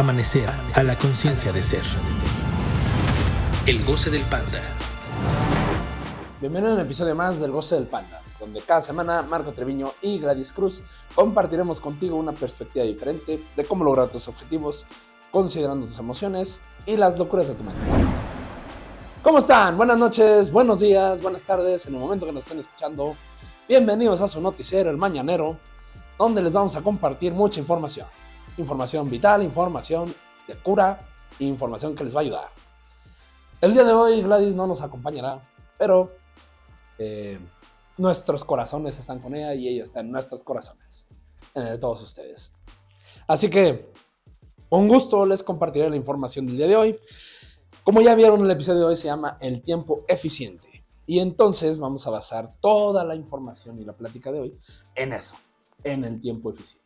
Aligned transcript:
Amanecer 0.00 0.48
a 0.76 0.82
la 0.82 0.96
conciencia 0.96 1.52
de 1.52 1.62
ser. 1.62 1.82
El 3.66 3.84
goce 3.84 4.08
del 4.08 4.22
panda. 4.22 4.62
Bienvenido 6.40 6.72
a 6.72 6.76
un 6.76 6.80
episodio 6.80 7.14
más 7.14 7.38
del 7.38 7.50
Goce 7.50 7.74
del 7.74 7.86
Panda, 7.86 8.22
donde 8.40 8.62
cada 8.62 8.80
semana 8.80 9.20
Marco 9.20 9.52
Treviño 9.52 9.92
y 10.00 10.18
Gladys 10.18 10.52
Cruz 10.52 10.80
compartiremos 11.14 11.80
contigo 11.80 12.16
una 12.16 12.32
perspectiva 12.32 12.82
diferente 12.82 13.44
de 13.54 13.64
cómo 13.66 13.84
lograr 13.84 14.08
tus 14.08 14.26
objetivos, 14.26 14.86
considerando 15.30 15.86
tus 15.86 15.98
emociones 15.98 16.62
y 16.86 16.96
las 16.96 17.18
locuras 17.18 17.48
de 17.48 17.54
tu 17.56 17.64
mente. 17.64 17.78
¿Cómo 19.22 19.36
están? 19.36 19.76
Buenas 19.76 19.98
noches, 19.98 20.50
buenos 20.50 20.80
días, 20.80 21.20
buenas 21.20 21.42
tardes, 21.42 21.84
en 21.84 21.96
el 21.96 22.00
momento 22.00 22.24
que 22.24 22.32
nos 22.32 22.44
estén 22.44 22.60
escuchando. 22.60 23.16
Bienvenidos 23.68 24.22
a 24.22 24.28
su 24.28 24.40
noticiero, 24.40 24.88
El 24.88 24.96
Mañanero, 24.96 25.58
donde 26.16 26.40
les 26.40 26.54
vamos 26.54 26.74
a 26.74 26.80
compartir 26.80 27.34
mucha 27.34 27.60
información. 27.60 28.06
Información 28.60 29.08
vital, 29.08 29.42
información 29.42 30.14
de 30.46 30.54
cura, 30.56 30.98
información 31.38 31.96
que 31.96 32.04
les 32.04 32.14
va 32.14 32.20
a 32.20 32.22
ayudar. 32.22 32.48
El 33.58 33.72
día 33.72 33.84
de 33.84 33.92
hoy 33.92 34.20
Gladys 34.20 34.54
no 34.54 34.66
nos 34.66 34.82
acompañará, 34.82 35.40
pero 35.78 36.12
eh, 36.98 37.38
nuestros 37.96 38.44
corazones 38.44 38.98
están 38.98 39.18
con 39.18 39.34
ella 39.34 39.54
y 39.54 39.66
ella 39.66 39.82
está 39.82 40.00
en 40.00 40.10
nuestros 40.10 40.42
corazones, 40.42 41.08
en 41.54 41.62
el 41.62 41.68
de 41.70 41.78
todos 41.78 42.02
ustedes. 42.02 42.52
Así 43.26 43.48
que, 43.48 43.90
un 44.68 44.88
gusto, 44.88 45.24
les 45.24 45.42
compartiré 45.42 45.88
la 45.88 45.96
información 45.96 46.46
del 46.46 46.58
día 46.58 46.66
de 46.66 46.76
hoy. 46.76 46.98
Como 47.82 48.02
ya 48.02 48.14
vieron, 48.14 48.44
el 48.44 48.50
episodio 48.50 48.80
de 48.80 48.86
hoy 48.86 48.96
se 48.96 49.06
llama 49.06 49.38
El 49.40 49.62
tiempo 49.62 50.04
eficiente. 50.06 50.84
Y 51.06 51.20
entonces 51.20 51.78
vamos 51.78 52.06
a 52.06 52.10
basar 52.10 52.54
toda 52.60 53.04
la 53.06 53.14
información 53.14 53.80
y 53.80 53.84
la 53.84 53.94
plática 53.94 54.30
de 54.30 54.40
hoy 54.40 54.54
en 54.94 55.14
eso, 55.14 55.34
en 55.82 56.04
el 56.04 56.20
tiempo 56.20 56.50
eficiente. 56.50 56.79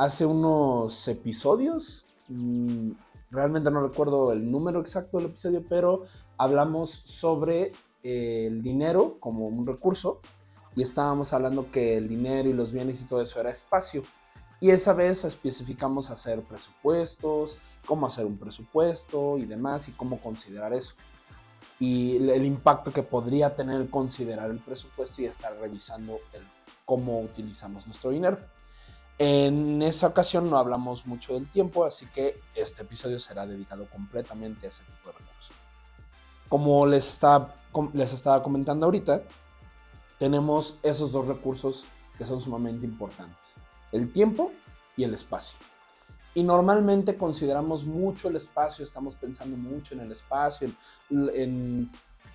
Hace 0.00 0.24
unos 0.24 1.06
episodios, 1.08 2.06
mmm, 2.28 2.92
realmente 3.30 3.70
no 3.70 3.86
recuerdo 3.86 4.32
el 4.32 4.50
número 4.50 4.80
exacto 4.80 5.18
del 5.18 5.26
episodio, 5.26 5.62
pero 5.68 6.06
hablamos 6.38 6.90
sobre 6.90 7.72
eh, 8.02 8.46
el 8.46 8.62
dinero 8.62 9.18
como 9.20 9.46
un 9.48 9.66
recurso 9.66 10.22
y 10.74 10.80
estábamos 10.80 11.34
hablando 11.34 11.70
que 11.70 11.98
el 11.98 12.08
dinero 12.08 12.48
y 12.48 12.54
los 12.54 12.72
bienes 12.72 13.02
y 13.02 13.04
todo 13.04 13.20
eso 13.20 13.40
era 13.40 13.50
espacio. 13.50 14.02
Y 14.58 14.70
esa 14.70 14.94
vez 14.94 15.22
especificamos 15.26 16.10
hacer 16.10 16.40
presupuestos, 16.44 17.58
cómo 17.84 18.06
hacer 18.06 18.24
un 18.24 18.38
presupuesto 18.38 19.36
y 19.36 19.44
demás 19.44 19.86
y 19.90 19.92
cómo 19.92 20.18
considerar 20.18 20.72
eso. 20.72 20.94
Y 21.78 22.16
el 22.30 22.46
impacto 22.46 22.90
que 22.90 23.02
podría 23.02 23.54
tener 23.54 23.90
considerar 23.90 24.50
el 24.50 24.60
presupuesto 24.60 25.20
y 25.20 25.26
estar 25.26 25.54
revisando 25.60 26.20
cómo 26.86 27.20
utilizamos 27.20 27.86
nuestro 27.86 28.12
dinero. 28.12 28.38
En 29.22 29.82
esa 29.82 30.06
ocasión 30.06 30.48
no 30.48 30.56
hablamos 30.56 31.04
mucho 31.04 31.34
del 31.34 31.46
tiempo, 31.46 31.84
así 31.84 32.06
que 32.06 32.40
este 32.54 32.84
episodio 32.84 33.20
será 33.20 33.46
dedicado 33.46 33.84
completamente 33.90 34.66
a 34.66 34.70
ese 34.70 34.82
tipo 34.84 35.10
de 35.10 35.18
recursos. 35.18 35.54
Como 36.48 36.86
les, 36.86 37.20
les 37.92 38.12
estaba 38.14 38.42
comentando 38.42 38.86
ahorita, 38.86 39.20
tenemos 40.18 40.78
esos 40.82 41.12
dos 41.12 41.28
recursos 41.28 41.84
que 42.16 42.24
son 42.24 42.40
sumamente 42.40 42.86
importantes. 42.86 43.56
El 43.92 44.10
tiempo 44.10 44.52
y 44.96 45.04
el 45.04 45.12
espacio. 45.12 45.58
Y 46.32 46.42
normalmente 46.42 47.18
consideramos 47.18 47.84
mucho 47.84 48.28
el 48.28 48.36
espacio, 48.36 48.82
estamos 48.82 49.16
pensando 49.16 49.54
mucho 49.54 49.92
en 49.92 50.00
el 50.00 50.12
espacio, 50.12 50.66
en, 51.10 51.30
en 51.34 51.90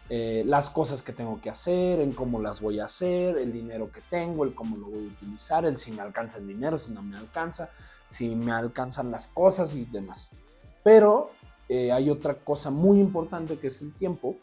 eh, 0.10 0.44
las 0.46 0.70
cosas 0.70 1.02
que 1.02 1.14
tengo 1.14 1.42
que 1.42 1.50
hacer, 1.50 2.00
en 2.00 2.12
cómo 2.12 2.40
las 2.40 2.62
voy 2.62 2.80
a 2.80 2.86
hacer, 2.86 3.38
el 3.38 3.52
dinero 3.52 3.92
que 3.92 4.02
tengo, 4.02 4.44
el 4.44 4.54
cómo 4.54 4.78
lo 4.78 4.88
voy 4.88 5.06
a 5.06 5.08
utilizar, 5.08 5.66
el 5.66 5.78
si 5.78 5.92
me 5.92 6.02
alcanza 6.02 6.38
el 6.38 6.48
dinero, 6.48 6.78
si 6.78 6.92
no 6.92 7.02
me 7.02 7.18
alcanza, 7.18 7.70
si 8.08 8.36
me 8.36 8.52
alcanzan 8.52 9.10
las 9.10 9.28
cosas 9.28 9.74
y 9.74 9.86
demás. 9.86 10.30
Pero 10.84 11.32
eh, 11.68 11.92
hay 11.92 12.12
otra 12.12 12.36
cosa 12.36 12.70
muy 12.70 13.00
importante 13.00 13.58
que 13.58 13.68
es 13.68 13.82
el 13.82 13.94
tiempo 13.94 14.36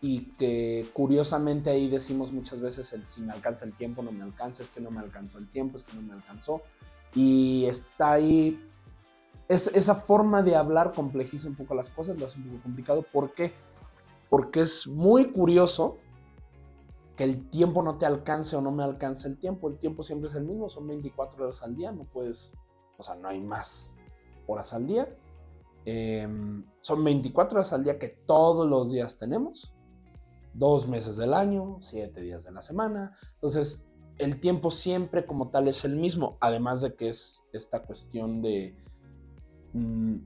y 0.00 0.26
que 0.34 0.86
curiosamente 0.92 1.70
ahí 1.70 1.88
decimos 1.88 2.30
muchas 2.30 2.60
veces 2.60 2.92
el 2.92 3.04
si 3.08 3.22
me 3.22 3.32
alcanza 3.32 3.64
el 3.64 3.72
tiempo, 3.72 4.02
no 4.02 4.12
me 4.12 4.22
alcanza, 4.22 4.62
es 4.62 4.70
que 4.70 4.80
no 4.80 4.92
me 4.92 5.00
alcanzó 5.00 5.38
el 5.38 5.48
tiempo, 5.48 5.78
es 5.78 5.82
que 5.82 5.94
no 5.94 6.02
me 6.02 6.12
alcanzó. 6.12 6.62
Y 7.12 7.64
está 7.64 8.12
ahí, 8.12 8.64
es, 9.48 9.66
esa 9.74 9.96
forma 9.96 10.42
de 10.42 10.54
hablar 10.54 10.92
complejiza 10.92 11.48
un 11.48 11.56
poco 11.56 11.74
las 11.74 11.90
cosas, 11.90 12.16
lo 12.18 12.26
hace 12.26 12.38
un 12.38 12.44
poco 12.44 12.62
complicado. 12.62 13.02
¿Por 13.02 13.32
qué? 13.34 13.52
Porque 14.28 14.60
es 14.60 14.86
muy 14.86 15.32
curioso 15.32 15.98
que 17.16 17.24
el 17.24 17.48
tiempo 17.48 17.82
no 17.82 17.96
te 17.96 18.06
alcance 18.06 18.56
o 18.56 18.60
no 18.60 18.70
me 18.70 18.84
alcance 18.84 19.26
el 19.26 19.38
tiempo. 19.38 19.68
El 19.68 19.78
tiempo 19.78 20.02
siempre 20.02 20.28
es 20.28 20.34
el 20.34 20.44
mismo, 20.44 20.68
son 20.68 20.86
24 20.86 21.44
horas 21.44 21.62
al 21.62 21.74
día, 21.74 21.90
no 21.90 22.04
puedes, 22.04 22.54
o 22.98 23.02
sea, 23.02 23.14
no 23.14 23.28
hay 23.28 23.40
más 23.40 23.96
horas 24.46 24.72
al 24.74 24.86
día. 24.86 25.08
Em, 25.84 26.64
son 26.80 27.02
24 27.04 27.58
horas 27.58 27.72
al 27.72 27.84
día 27.84 27.98
que 27.98 28.08
todos 28.08 28.68
los 28.68 28.90
días 28.90 29.16
tenemos, 29.16 29.72
dos 30.52 30.88
meses 30.88 31.16
del 31.16 31.32
año, 31.32 31.78
siete 31.80 32.20
días 32.20 32.44
de 32.44 32.52
la 32.52 32.60
semana. 32.60 33.16
Entonces, 33.34 33.86
el 34.18 34.40
tiempo 34.40 34.70
siempre 34.70 35.24
como 35.24 35.48
tal 35.50 35.68
es 35.68 35.84
el 35.84 35.96
mismo, 35.96 36.36
además 36.40 36.80
de 36.82 36.94
que 36.94 37.08
es 37.08 37.42
esta 37.52 37.82
cuestión 37.82 38.42
de... 38.42 38.76
Mm, 39.72 40.16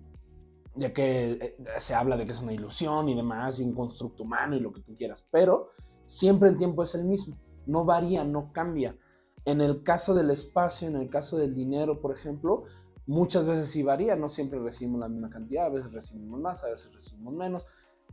ya 0.81 0.95
que 0.95 1.33
eh, 1.33 1.57
se 1.79 1.95
habla 1.95 2.17
de 2.17 2.25
que 2.25 2.33
es 2.33 2.41
una 2.41 2.55
ilusión 2.55 3.09
y 3.11 3.15
demás, 3.15 3.61
y 3.61 3.63
un 3.63 3.75
constructo 3.75 4.23
humano 4.23 4.57
y 4.57 4.61
lo 4.61 4.73
que 4.73 4.81
tú 4.81 4.95
quieras, 4.95 5.27
pero 5.31 5.69
siempre 6.07 6.49
el 6.49 6.57
tiempo 6.57 6.83
es 6.83 6.95
el 6.95 7.05
mismo, 7.05 7.37
no 7.67 7.85
varía, 7.85 8.25
no 8.25 8.51
cambia. 8.53 8.97
En 9.45 9.61
el 9.61 9.83
caso 9.83 10.15
del 10.15 10.31
espacio, 10.31 10.89
en 10.89 10.97
el 10.97 11.11
caso 11.11 11.37
del 11.37 11.55
dinero, 11.55 12.01
por 12.01 12.13
ejemplo, 12.13 12.65
muchas 13.07 13.47
veces 13.47 13.69
sí 13.69 13.83
varía, 13.83 14.17
no 14.17 14.31
siempre 14.31 14.59
recibimos 14.59 15.01
la 15.01 15.09
misma 15.09 15.29
cantidad, 15.29 15.67
a 15.67 15.69
veces 15.69 15.93
recibimos 15.93 16.41
más, 16.41 16.65
a 16.65 16.69
veces 16.69 16.91
recibimos 16.95 17.35
menos, 17.35 17.67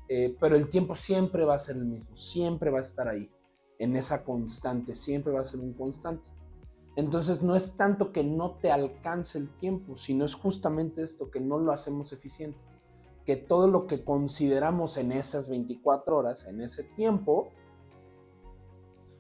eh, 0.10 0.36
pero 0.40 0.58
el 0.58 0.70
tiempo 0.70 0.94
siempre 0.94 1.46
va 1.46 1.56
a 1.56 1.60
ser 1.60 1.78
el 1.78 1.86
mismo, 1.86 2.18
siempre 2.18 2.70
va 2.70 2.80
a 2.80 2.82
estar 2.82 3.08
ahí, 3.08 3.32
en 3.80 3.96
esa 3.96 4.26
constante, 4.26 4.94
siempre 4.94 5.32
va 5.32 5.40
a 5.40 5.46
ser 5.46 5.62
un 5.62 5.74
constante. 5.74 6.30
Entonces 6.98 7.44
no 7.44 7.56
es 7.56 7.78
tanto 7.78 8.12
que 8.12 8.24
no 8.24 8.56
te 8.56 8.72
alcance 8.72 9.38
el 9.38 9.56
tiempo, 9.60 9.96
sino 9.96 10.26
es 10.26 10.34
justamente 10.34 11.04
esto, 11.04 11.30
que 11.30 11.40
no 11.40 11.60
lo 11.60 11.72
hacemos 11.72 12.12
eficiente. 12.12 12.58
Que 13.24 13.36
todo 13.36 13.68
lo 13.68 13.86
que 13.86 14.04
consideramos 14.04 14.98
en 14.98 15.12
esas 15.12 15.48
24 15.48 16.18
horas, 16.18 16.46
en 16.48 16.60
ese 16.60 16.84
tiempo, 16.84 17.50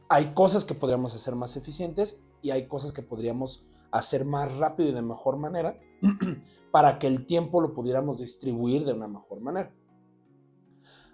hay 0.09 0.33
cosas 0.33 0.65
que 0.65 0.73
podríamos 0.73 1.13
hacer 1.13 1.35
más 1.35 1.55
eficientes 1.55 2.19
y 2.41 2.49
hay 2.49 2.67
cosas 2.67 2.93
que 2.93 3.03
podríamos 3.03 3.63
hacer 3.91 4.25
más 4.25 4.57
rápido 4.57 4.89
y 4.89 4.93
de 4.93 5.03
mejor 5.03 5.37
manera 5.37 5.79
para 6.71 6.97
que 6.97 7.05
el 7.05 7.27
tiempo 7.27 7.61
lo 7.61 7.75
pudiéramos 7.75 8.17
distribuir 8.17 8.85
de 8.85 8.93
una 8.93 9.07
mejor 9.07 9.39
manera. 9.39 9.71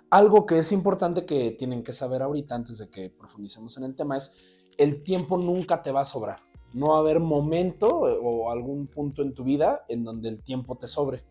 Algo 0.10 0.46
que 0.46 0.60
es 0.60 0.72
importante 0.72 1.26
que 1.26 1.52
tienen 1.52 1.84
que 1.84 1.92
saber 1.92 2.22
ahorita 2.22 2.56
antes 2.56 2.78
de 2.78 2.90
que 2.90 3.10
profundicemos 3.10 3.76
en 3.76 3.84
el 3.84 3.98
tema 3.98 4.16
es 4.16 4.32
el 4.78 5.04
tiempo 5.04 5.38
nunca 5.38 5.84
te 5.84 5.92
va 5.92 6.02
a 6.02 6.06
sobrar 6.06 6.38
no 6.76 6.92
va 6.92 7.00
haber 7.00 7.20
momento 7.20 8.08
eh, 8.08 8.18
o 8.22 8.52
algún 8.52 8.88
punto 8.88 9.22
en 9.22 9.34
tu 9.34 9.44
vida 9.44 9.86
en 9.88 10.04
donde 10.04 10.30
el 10.30 10.44
tiempo 10.44 10.78
te 10.78 10.88
sobre, 10.88 11.24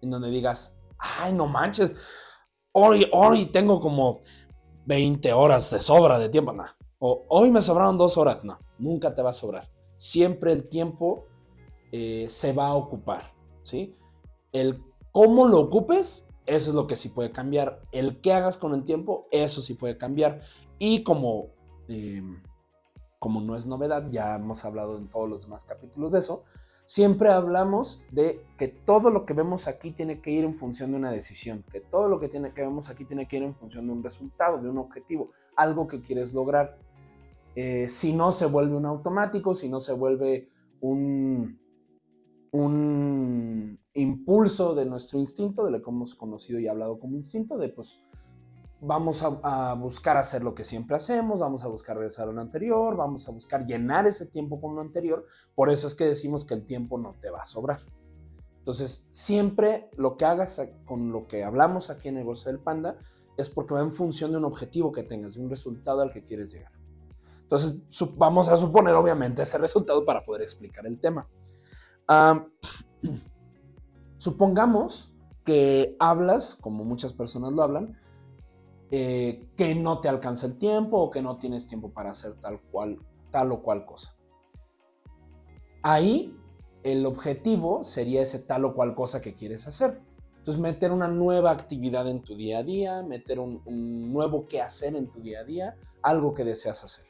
en 0.00 0.10
donde 0.10 0.30
digas, 0.30 0.78
ay, 0.98 1.32
no 1.32 1.46
manches, 1.46 1.96
hoy, 2.72 3.08
hoy 3.12 3.46
tengo 3.46 3.80
como 3.80 4.20
20 4.86 5.32
horas 5.32 5.70
de 5.70 5.78
sobra 5.78 6.18
de 6.18 6.28
tiempo, 6.28 6.52
no. 6.52 6.64
O 6.98 7.24
hoy 7.28 7.50
me 7.50 7.62
sobraron 7.62 7.98
dos 7.98 8.16
horas, 8.16 8.44
no, 8.44 8.58
nunca 8.78 9.14
te 9.14 9.22
va 9.22 9.30
a 9.30 9.34
sobrar. 9.34 9.70
Siempre 9.96 10.52
el 10.52 10.68
tiempo 10.68 11.26
eh, 11.92 12.26
se 12.28 12.52
va 12.52 12.68
a 12.68 12.74
ocupar, 12.74 13.32
¿sí? 13.62 13.96
El 14.52 14.82
cómo 15.12 15.46
lo 15.46 15.60
ocupes, 15.60 16.28
eso 16.46 16.70
es 16.70 16.74
lo 16.74 16.86
que 16.86 16.96
sí 16.96 17.08
puede 17.08 17.32
cambiar. 17.32 17.82
El 17.92 18.20
qué 18.20 18.32
hagas 18.32 18.58
con 18.58 18.74
el 18.74 18.84
tiempo, 18.84 19.26
eso 19.30 19.60
sí 19.60 19.74
puede 19.74 19.98
cambiar. 19.98 20.40
Y 20.78 21.02
como... 21.02 21.48
Eh, 21.88 22.22
como 23.24 23.40
no 23.40 23.56
es 23.56 23.66
novedad, 23.66 24.10
ya 24.10 24.34
hemos 24.34 24.66
hablado 24.66 24.98
en 24.98 25.08
todos 25.08 25.30
los 25.30 25.44
demás 25.44 25.64
capítulos 25.64 26.12
de 26.12 26.18
eso, 26.18 26.44
siempre 26.84 27.30
hablamos 27.30 28.02
de 28.10 28.44
que 28.58 28.68
todo 28.68 29.08
lo 29.08 29.24
que 29.24 29.32
vemos 29.32 29.66
aquí 29.66 29.92
tiene 29.92 30.20
que 30.20 30.30
ir 30.30 30.44
en 30.44 30.54
función 30.54 30.90
de 30.90 30.98
una 30.98 31.10
decisión, 31.10 31.64
que 31.72 31.80
todo 31.80 32.10
lo 32.10 32.18
que, 32.18 32.28
tiene, 32.28 32.52
que 32.52 32.60
vemos 32.60 32.90
aquí 32.90 33.06
tiene 33.06 33.26
que 33.26 33.38
ir 33.38 33.42
en 33.42 33.54
función 33.54 33.86
de 33.86 33.94
un 33.94 34.02
resultado, 34.02 34.60
de 34.60 34.68
un 34.68 34.76
objetivo, 34.76 35.30
algo 35.56 35.88
que 35.88 36.02
quieres 36.02 36.34
lograr. 36.34 36.76
Eh, 37.56 37.88
si 37.88 38.12
no, 38.12 38.30
se 38.30 38.44
vuelve 38.44 38.76
un 38.76 38.84
automático, 38.84 39.54
si 39.54 39.70
no, 39.70 39.80
se 39.80 39.94
vuelve 39.94 40.50
un, 40.82 41.58
un 42.50 43.80
impulso 43.94 44.74
de 44.74 44.84
nuestro 44.84 45.18
instinto, 45.18 45.64
de 45.64 45.70
lo 45.70 45.80
que 45.80 45.90
hemos 45.90 46.14
conocido 46.14 46.60
y 46.60 46.68
hablado 46.68 46.98
como 46.98 47.16
instinto, 47.16 47.56
de 47.56 47.70
pues 47.70 48.02
vamos 48.80 49.22
a, 49.22 49.74
buscar 49.74 50.16
hacer 50.16 50.42
lo 50.42 50.54
que 50.54 50.64
siempre 50.64 50.96
hacemos, 50.96 51.40
vamos 51.40 51.64
a 51.64 51.68
buscar 51.68 51.96
regresar 51.96 52.28
a 52.28 52.32
lo 52.32 52.40
anterior, 52.40 52.96
vamos 52.96 53.28
a 53.28 53.32
buscar 53.32 53.64
llenar 53.64 54.06
ese 54.06 54.26
tiempo 54.26 54.60
con 54.60 54.74
lo 54.74 54.80
anterior. 54.80 55.26
Por 55.54 55.70
eso 55.70 55.86
es 55.86 55.94
que 55.94 56.04
decimos 56.04 56.44
que 56.44 56.54
el 56.54 56.66
tiempo 56.66 56.98
no 56.98 57.14
te 57.20 57.30
va 57.30 57.42
a 57.42 57.46
sobrar. 57.46 57.80
Entonces, 58.58 59.06
siempre 59.10 59.90
lo 59.96 60.16
que 60.16 60.24
hagas 60.24 60.60
con 60.84 61.12
lo 61.12 61.26
que 61.26 61.44
hablamos 61.44 61.90
aquí 61.90 62.08
en 62.08 62.14
Negocio 62.14 62.50
del 62.50 62.60
Panda 62.60 62.96
es 63.36 63.48
porque 63.48 63.74
va 63.74 63.80
en 63.80 63.92
función 63.92 64.32
de 64.32 64.38
un 64.38 64.44
objetivo 64.44 64.92
que 64.92 65.02
tengas, 65.02 65.34
de 65.34 65.42
un 65.42 65.50
resultado 65.50 66.00
al 66.00 66.10
que 66.10 66.22
quieres 66.22 66.52
llegar. 66.52 66.72
Entonces, 67.42 67.76
vamos 68.16 68.48
a 68.48 68.56
suponer, 68.56 68.94
obviamente, 68.94 69.42
ese 69.42 69.58
resultado 69.58 70.04
para 70.04 70.24
poder 70.24 70.42
explicar 70.42 70.86
el 70.86 70.98
tema. 70.98 71.28
Supongamos 74.16 75.12
que 75.44 75.94
hablas, 75.98 76.54
como 76.54 76.84
muchas 76.84 77.12
personas 77.12 77.52
lo 77.52 77.62
hablan, 77.62 77.98
eh, 78.96 79.48
que 79.56 79.74
no 79.74 80.00
te 80.00 80.08
alcanza 80.08 80.46
el 80.46 80.56
tiempo 80.56 80.98
o 80.98 81.10
que 81.10 81.20
no 81.20 81.36
tienes 81.36 81.66
tiempo 81.66 81.90
para 81.90 82.12
hacer 82.12 82.34
tal, 82.34 82.60
cual, 82.60 83.00
tal 83.32 83.50
o 83.50 83.60
cual 83.60 83.84
cosa. 83.84 84.14
Ahí 85.82 86.38
el 86.84 87.04
objetivo 87.04 87.82
sería 87.82 88.22
ese 88.22 88.38
tal 88.38 88.64
o 88.64 88.72
cual 88.72 88.94
cosa 88.94 89.20
que 89.20 89.34
quieres 89.34 89.66
hacer. 89.66 90.00
Entonces, 90.38 90.62
meter 90.62 90.92
una 90.92 91.08
nueva 91.08 91.50
actividad 91.50 92.06
en 92.06 92.22
tu 92.22 92.36
día 92.36 92.58
a 92.58 92.62
día, 92.62 93.02
meter 93.02 93.40
un, 93.40 94.12
nuevo 94.12 94.46
qué 94.46 94.62
hacer 94.62 94.94
en 94.94 95.10
tu 95.10 95.20
día 95.20 95.40
a 95.40 95.44
día, 95.44 95.76
algo 96.00 96.32
que 96.32 96.44
deseas 96.44 96.84
hacer. 96.84 97.04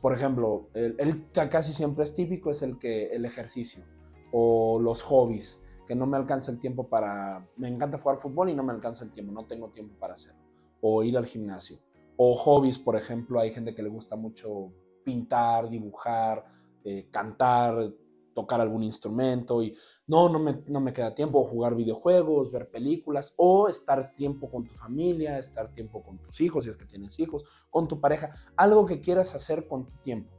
por 0.00 0.14
ejemplo, 0.14 0.70
el, 0.72 1.26
que 1.32 1.48
casi 1.50 1.74
siempre 1.74 2.04
es 2.04 2.14
típico 2.14 2.50
es 2.50 2.62
el, 2.62 2.78
que, 2.78 3.08
el 3.08 3.26
ejercicio 3.26 3.84
o 4.32 4.80
los 4.80 5.02
hobbies, 5.02 5.60
que 5.86 5.94
no 5.94 6.06
me 6.06 6.16
alcanza 6.16 6.50
el 6.50 6.58
tiempo 6.58 6.88
para... 6.88 7.46
Me 7.58 7.68
encanta 7.68 7.98
jugar 7.98 8.16
fútbol 8.16 8.48
y 8.48 8.54
no 8.54 8.62
me 8.62 8.72
alcanza 8.72 9.04
el 9.04 9.12
tiempo, 9.12 9.32
no 9.32 9.44
tengo 9.44 9.68
tiempo 9.68 9.98
para 9.98 10.14
hacerlo. 10.14 10.49
O 10.80 11.02
ir 11.02 11.16
al 11.16 11.26
gimnasio. 11.26 11.78
O 12.16 12.34
hobbies, 12.34 12.78
por 12.78 12.96
ejemplo, 12.96 13.40
hay 13.40 13.52
gente 13.52 13.74
que 13.74 13.82
le 13.82 13.88
gusta 13.88 14.16
mucho 14.16 14.72
pintar, 15.04 15.68
dibujar, 15.70 16.44
eh, 16.84 17.08
cantar, 17.10 17.92
tocar 18.34 18.60
algún 18.60 18.82
instrumento 18.82 19.62
y 19.62 19.76
no, 20.06 20.28
no 20.28 20.38
me, 20.38 20.62
no 20.66 20.80
me 20.80 20.92
queda 20.92 21.14
tiempo, 21.14 21.44
jugar 21.44 21.74
videojuegos, 21.74 22.50
ver 22.50 22.70
películas 22.70 23.32
o 23.36 23.68
estar 23.68 24.14
tiempo 24.14 24.50
con 24.50 24.66
tu 24.66 24.74
familia, 24.74 25.38
estar 25.38 25.72
tiempo 25.72 26.02
con 26.02 26.18
tus 26.18 26.40
hijos, 26.40 26.64
si 26.64 26.70
es 26.70 26.76
que 26.76 26.84
tienes 26.84 27.18
hijos, 27.20 27.44
con 27.70 27.86
tu 27.86 28.00
pareja, 28.00 28.32
algo 28.56 28.86
que 28.86 29.00
quieras 29.00 29.34
hacer 29.34 29.68
con 29.68 29.86
tu 29.86 29.96
tiempo. 29.98 30.36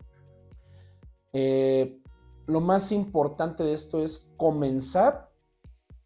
Eh, 1.34 2.02
lo 2.48 2.60
más 2.60 2.92
importante 2.92 3.64
de 3.64 3.74
esto 3.74 4.02
es 4.02 4.30
comenzar 4.36 5.32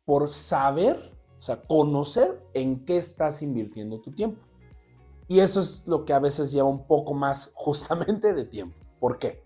por 0.06 0.30
saber, 0.30 1.12
o 1.12 1.15
sea, 1.46 1.62
conocer 1.62 2.42
en 2.54 2.86
qué 2.86 2.98
estás 2.98 3.42
invirtiendo 3.42 4.02
tu 4.02 4.12
tiempo. 4.12 4.42
Y 5.28 5.40
eso 5.40 5.62
es 5.62 5.84
lo 5.86 6.06
que 6.06 6.14
a 6.14 6.20
veces 6.20 6.52
lleva 6.52 6.68
un 6.68 6.86
poco 6.86 7.14
más 7.14 7.52
justamente 7.56 8.34
de 8.34 8.46
tiempo. 8.46 8.78
¿Por 9.00 9.20
qué? 9.20 9.44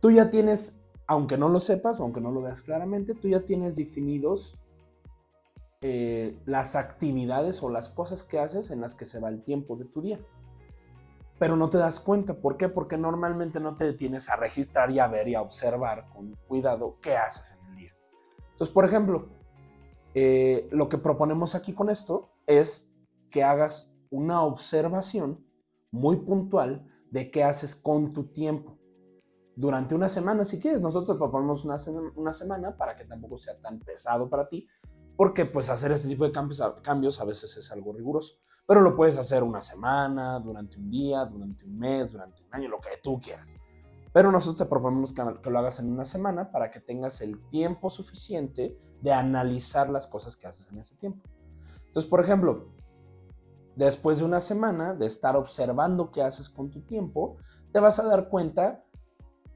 Tú 0.00 0.10
ya 0.10 0.30
tienes 0.30 0.82
aunque 1.06 1.36
no 1.36 1.48
lo 1.48 1.60
sepas 1.60 2.00
o 2.00 2.04
aunque 2.04 2.20
no 2.20 2.30
lo 2.30 2.42
veas 2.42 2.62
claramente, 2.62 3.14
tú 3.14 3.28
ya 3.28 3.40
tienes 3.40 3.76
definidos 3.76 4.58
eh, 5.82 6.38
las 6.46 6.76
actividades 6.76 7.62
o 7.62 7.68
las 7.68 7.88
cosas 7.88 8.22
que 8.22 8.38
haces 8.38 8.70
en 8.70 8.80
las 8.80 8.94
que 8.94 9.04
se 9.04 9.20
va 9.20 9.28
el 9.28 9.42
tiempo 9.42 9.76
de 9.76 9.84
tu 9.84 10.00
día. 10.00 10.20
Pero 11.38 11.56
no 11.56 11.70
te 11.70 11.78
das 11.78 11.98
cuenta. 11.98 12.34
¿Por 12.34 12.56
qué? 12.56 12.68
Porque 12.68 12.96
normalmente 12.96 13.58
no 13.58 13.76
te 13.76 13.84
detienes 13.84 14.28
a 14.30 14.36
registrar 14.36 14.90
y 14.90 15.00
a 15.00 15.08
ver 15.08 15.28
y 15.28 15.34
a 15.34 15.42
observar 15.42 16.08
con 16.10 16.36
cuidado 16.46 16.98
qué 17.02 17.16
haces 17.16 17.52
en 17.52 17.66
el 17.66 17.76
día. 17.76 17.96
Entonces, 18.52 18.72
por 18.72 18.84
ejemplo, 18.84 19.28
eh, 20.14 20.68
lo 20.70 20.88
que 20.88 20.98
proponemos 20.98 21.54
aquí 21.54 21.72
con 21.72 21.88
esto 21.88 22.32
es 22.46 22.90
que 23.30 23.42
hagas 23.42 23.92
una 24.10 24.42
observación 24.42 25.44
muy 25.90 26.16
puntual 26.16 26.86
de 27.10 27.30
qué 27.30 27.44
haces 27.44 27.74
con 27.74 28.12
tu 28.12 28.24
tiempo 28.24 28.78
durante 29.56 29.94
una 29.94 30.08
semana, 30.08 30.44
si 30.44 30.58
quieres. 30.58 30.80
Nosotros 30.80 31.16
proponemos 31.16 31.64
una, 31.64 31.76
una 32.16 32.32
semana 32.32 32.76
para 32.76 32.96
que 32.96 33.04
tampoco 33.04 33.38
sea 33.38 33.58
tan 33.60 33.78
pesado 33.80 34.28
para 34.28 34.48
ti, 34.48 34.66
porque 35.16 35.44
pues 35.44 35.68
hacer 35.70 35.92
este 35.92 36.08
tipo 36.08 36.24
de 36.24 36.32
cambios, 36.32 36.62
cambios 36.82 37.20
a 37.20 37.24
veces 37.24 37.56
es 37.56 37.70
algo 37.70 37.92
riguroso. 37.92 38.36
Pero 38.66 38.80
lo 38.80 38.94
puedes 38.94 39.18
hacer 39.18 39.42
una 39.42 39.60
semana, 39.60 40.38
durante 40.38 40.78
un 40.78 40.88
día, 40.88 41.24
durante 41.24 41.64
un 41.64 41.78
mes, 41.78 42.12
durante 42.12 42.42
un 42.42 42.54
año, 42.54 42.68
lo 42.68 42.80
que 42.80 42.90
tú 43.02 43.18
quieras. 43.18 43.56
Pero 44.12 44.30
nosotros 44.30 44.58
te 44.58 44.66
proponemos 44.66 45.12
que, 45.12 45.50
lo 45.50 45.58
hagas 45.58 45.78
en 45.78 45.90
una 45.90 46.04
semana 46.04 46.50
para 46.50 46.70
que 46.70 46.80
tengas 46.80 47.20
el 47.20 47.40
tiempo 47.48 47.90
suficiente 47.90 48.78
de 49.00 49.12
analizar 49.12 49.90
las 49.90 50.06
cosas 50.06 50.36
que 50.36 50.46
haces 50.46 50.70
en 50.70 50.78
ese 50.78 50.94
tiempo. 50.96 51.22
Entonces, 51.86 52.08
por 52.08 52.20
ejemplo, 52.20 52.68
después 53.74 54.18
de 54.18 54.24
una 54.24 54.40
semana 54.40 54.94
de 54.94 55.06
estar 55.06 55.36
observando 55.36 56.10
qué 56.10 56.22
haces 56.22 56.50
con 56.50 56.70
tu 56.70 56.82
tiempo, 56.82 57.36
te 57.72 57.80
vas 57.80 57.98
a 57.98 58.04
dar 58.04 58.28
cuenta 58.28 58.84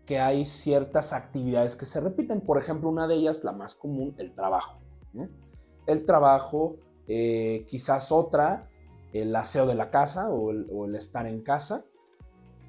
que 0.06 0.20
hay 0.20 0.46
ciertas 0.46 1.12
actividades 1.12 1.76
que 1.76 1.84
se 1.84 2.00
repiten. 2.00 2.40
Por 2.40 2.58
ejemplo, 2.58 2.88
una 2.88 3.06
de 3.08 3.16
ellas, 3.16 3.44
la 3.44 3.52
más 3.52 3.74
común, 3.74 4.14
el 4.18 4.34
trabajo. 4.34 4.80
El 5.86 6.04
trabajo, 6.04 6.76
eh, 7.08 7.64
quizás 7.68 8.12
otra, 8.12 8.70
el 9.12 9.34
aseo 9.34 9.66
de 9.66 9.74
la 9.74 9.90
casa 9.90 10.30
o 10.30 10.50
el, 10.50 10.94
estar 10.94 11.26
en 11.26 11.42
casa 11.42 11.84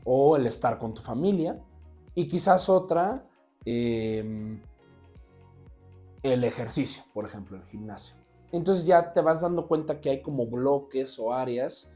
o 0.04 0.36
el 0.38 0.48
estar 0.48 0.80
con 0.80 0.94
tu 0.94 1.02
familia. 1.02 1.62
Y 2.18 2.28
quizás 2.28 2.68
otra, 2.68 3.30
em, 3.64 4.60
el 6.24 6.44
ejercicio, 6.44 7.04
por 7.14 7.26
ejemplo, 7.26 7.58
el 7.58 7.64
gimnasio. 7.66 8.16
Entonces 8.52 8.88
ya 8.88 9.14
te 9.14 9.22
vas 9.22 9.42
dando 9.42 9.68
cuenta 9.68 10.02
que 10.02 10.10
hay 10.10 10.24
como 10.24 10.48
bloques 10.48 11.20
o 11.20 11.32
áreas 11.32 11.92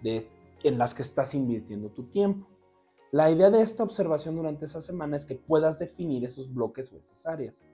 de, 0.00 0.30
en 0.62 0.78
las 0.78 0.94
que 0.94 1.02
estás 1.02 1.34
invirtiendo 1.34 1.90
tu 1.90 2.04
tiempo. 2.04 2.46
La 3.10 3.32
idea 3.32 3.50
de 3.50 3.62
esta 3.62 3.82
observación 3.82 4.36
durante 4.36 4.66
esa 4.66 4.80
semana 4.80 5.16
es 5.16 5.24
que 5.24 5.34
puedas 5.34 5.80
definir 5.80 6.24
esos 6.24 6.54
bloques 6.54 6.92
o 6.92 6.98
esas 6.98 7.26
áreas, 7.26 7.64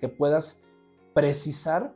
que 0.00 0.08
puedas 0.08 0.62
precisar 1.12 1.92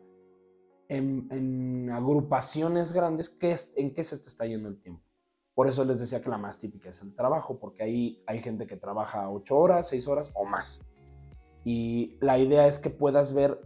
en, 0.88 1.88
agrupaciones 1.88 2.93
grandes 2.93 3.31
qué 3.31 3.56
en 3.76 3.94
qué 3.94 4.03
se 4.03 4.19
te 4.19 4.26
está 4.26 4.44
yendo 4.44 4.69
el 4.69 4.81
tiempo. 4.81 5.05
Por 5.54 5.69
eso 5.69 5.84
les 5.84 6.00
decía 6.00 6.20
que 6.20 6.31
la 6.31 6.38
más 6.38 6.58
típica 6.58 6.90
es 6.90 7.02
el 7.02 7.14
trabajo, 7.14 7.58
porque 7.58 7.82
ahí 7.82 8.22
hay 8.26 8.40
gente 8.40 8.66
que 8.66 8.76
trabaja 8.76 9.28
8 9.31 9.56
horas, 9.56 9.88
6 9.88 10.08
horas 10.08 10.31
o 10.34 10.44
más. 10.44 10.82
Y 11.64 12.16
la 12.20 12.38
idea 12.38 12.66
es 12.66 12.78
que 12.78 12.90
puedas 12.90 13.32
ver 13.34 13.60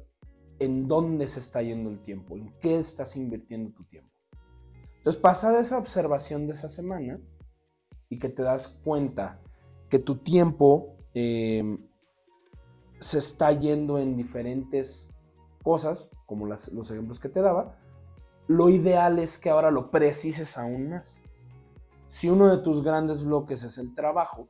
en 0.59 0.89
dónde 0.89 1.29
se 1.29 1.39
está 1.39 1.63
yendo 1.63 1.91
el 1.91 2.03
tiempo, 2.03 2.37
en 2.37 2.53
qué 2.61 2.79
estás 2.79 3.17
invirtiendo 3.17 3.73
tu 3.73 3.85
tiempo. 3.85 4.11
Entonces, 4.99 5.21
pasada 5.21 5.61
esa 5.61 5.79
observación 5.79 6.47
de 6.47 6.55
esa 6.55 6.69
semana, 6.69 7.21
y 8.09 8.19
que 8.19 8.29
te 8.29 8.43
das 8.43 8.69
cuenta 8.69 9.41
que 9.89 9.99
tu 9.99 10.17
tiempo 10.17 10.97
em, 11.15 11.79
se 12.99 13.19
está 13.19 13.53
yendo 13.53 13.99
en 13.99 14.17
diferentes 14.17 15.11
cosas, 15.63 16.09
como 16.27 16.47
los 16.47 16.91
ejemplos 16.91 17.21
que 17.21 17.29
te 17.29 17.41
daba, 17.41 17.79
lo 18.49 18.69
ideal 18.69 19.19
es 19.19 19.39
que 19.39 19.51
ahora 19.51 19.71
lo 19.71 19.91
precises 19.91 20.57
aún 20.57 20.91
más. 20.91 21.17
Si 22.07 22.31
uno 22.31 22.49
de 22.49 22.63
tus 22.63 22.83
grandes 22.83 23.25
bloques 23.25 23.63
es 23.65 23.79
el 23.79 23.95
trabajo, 23.95 24.49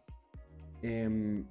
em, 0.82 1.46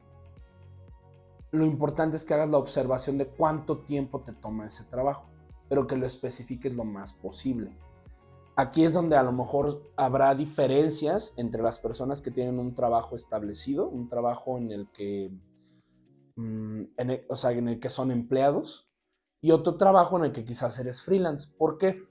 lo 1.51 1.65
importante 1.65 2.17
es 2.17 2.23
que 2.23 2.33
hagas 2.33 2.49
la 2.49 2.57
observación 2.57 3.17
de 3.17 3.27
cuánto 3.27 3.79
tiempo 3.79 4.21
te 4.21 4.33
toma 4.33 4.67
ese 4.67 4.83
trabajo, 4.83 5.25
pero 5.67 5.87
que 5.87 5.97
lo 5.97 6.05
especifiques 6.05 6.73
lo 6.73 6.83
más 6.83 7.13
posible. 7.13 7.75
Aquí 8.57 8.85
es 8.85 8.93
donde 8.93 9.17
a 9.17 9.23
lo 9.23 9.31
mejor 9.31 9.91
habrá 9.97 10.33
diferencias 10.35 11.33
entre 11.37 11.61
las 11.61 11.79
personas 11.79 12.21
que 12.21 12.31
tienen 12.31 12.59
un 12.59 12.73
trabajo 12.73 13.15
establecido, 13.15 13.89
un 13.89 14.07
trabajo 14.07 14.57
en 14.57 14.71
el 14.71 14.89
que, 14.91 15.31
mm, 16.35 16.83
o 17.27 17.35
sea, 17.35 17.51
en 17.51 17.67
el 17.67 17.79
que 17.79 17.89
son 17.89 18.11
empleados, 18.11 18.89
y 19.41 19.51
otro 19.51 19.75
trabajo 19.75 20.17
en 20.17 20.25
el 20.25 20.31
que 20.31 20.45
quizás 20.45 20.79
eres 20.79 21.01
freelance. 21.01 21.49
¿Por 21.57 21.77
qué? 21.77 22.01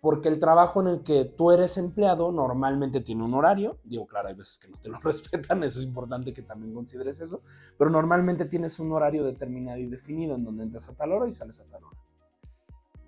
Porque 0.00 0.28
el 0.28 0.38
trabajo 0.38 0.80
en 0.80 0.88
el 0.88 1.02
que 1.02 1.24
tú 1.24 1.50
eres 1.50 1.76
empleado 1.76 2.32
normalmente 2.32 3.00
tiene 3.00 3.22
un 3.22 3.34
horario. 3.34 3.78
Digo, 3.84 4.06
claro, 4.06 4.28
hay 4.28 4.34
veces 4.34 4.58
que 4.58 4.68
no 4.68 4.78
te 4.78 4.88
lo 4.88 4.98
respetan, 5.04 5.62
eso 5.62 5.78
es 5.78 5.84
importante 5.84 6.32
que 6.32 6.42
también 6.42 6.72
consideres 6.72 7.20
eso. 7.20 7.42
Pero 7.76 7.90
normalmente 7.90 8.46
tienes 8.46 8.78
un 8.78 8.92
horario 8.92 9.24
determinado 9.24 9.78
y 9.78 9.86
definido 9.86 10.34
en 10.34 10.44
donde 10.44 10.64
entras 10.64 10.88
a 10.88 10.94
tal 10.94 11.12
hora 11.12 11.28
y 11.28 11.32
sales 11.32 11.60
a 11.60 11.64
tal 11.64 11.84
hora. 11.84 11.98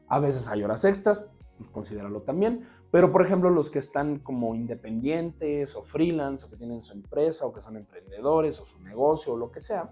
A 0.08 0.18
veces 0.18 0.48
hay 0.48 0.62
horas 0.62 0.84
extras, 0.84 1.24
pues 1.56 1.70
considéralo 1.70 2.22
también. 2.22 2.68
Pero, 2.90 3.10
por 3.10 3.22
ejemplo, 3.22 3.48
los 3.48 3.70
que 3.70 3.78
están 3.78 4.18
como 4.18 4.54
independientes 4.54 5.74
o 5.74 5.82
freelance 5.82 6.44
o 6.44 6.50
que 6.50 6.58
tienen 6.58 6.82
su 6.82 6.92
empresa 6.92 7.46
o 7.46 7.52
que 7.52 7.62
son 7.62 7.78
emprendedores 7.78 8.60
o 8.60 8.66
su 8.66 8.78
negocio 8.80 9.32
o 9.32 9.36
lo 9.38 9.50
que 9.50 9.60
sea, 9.60 9.90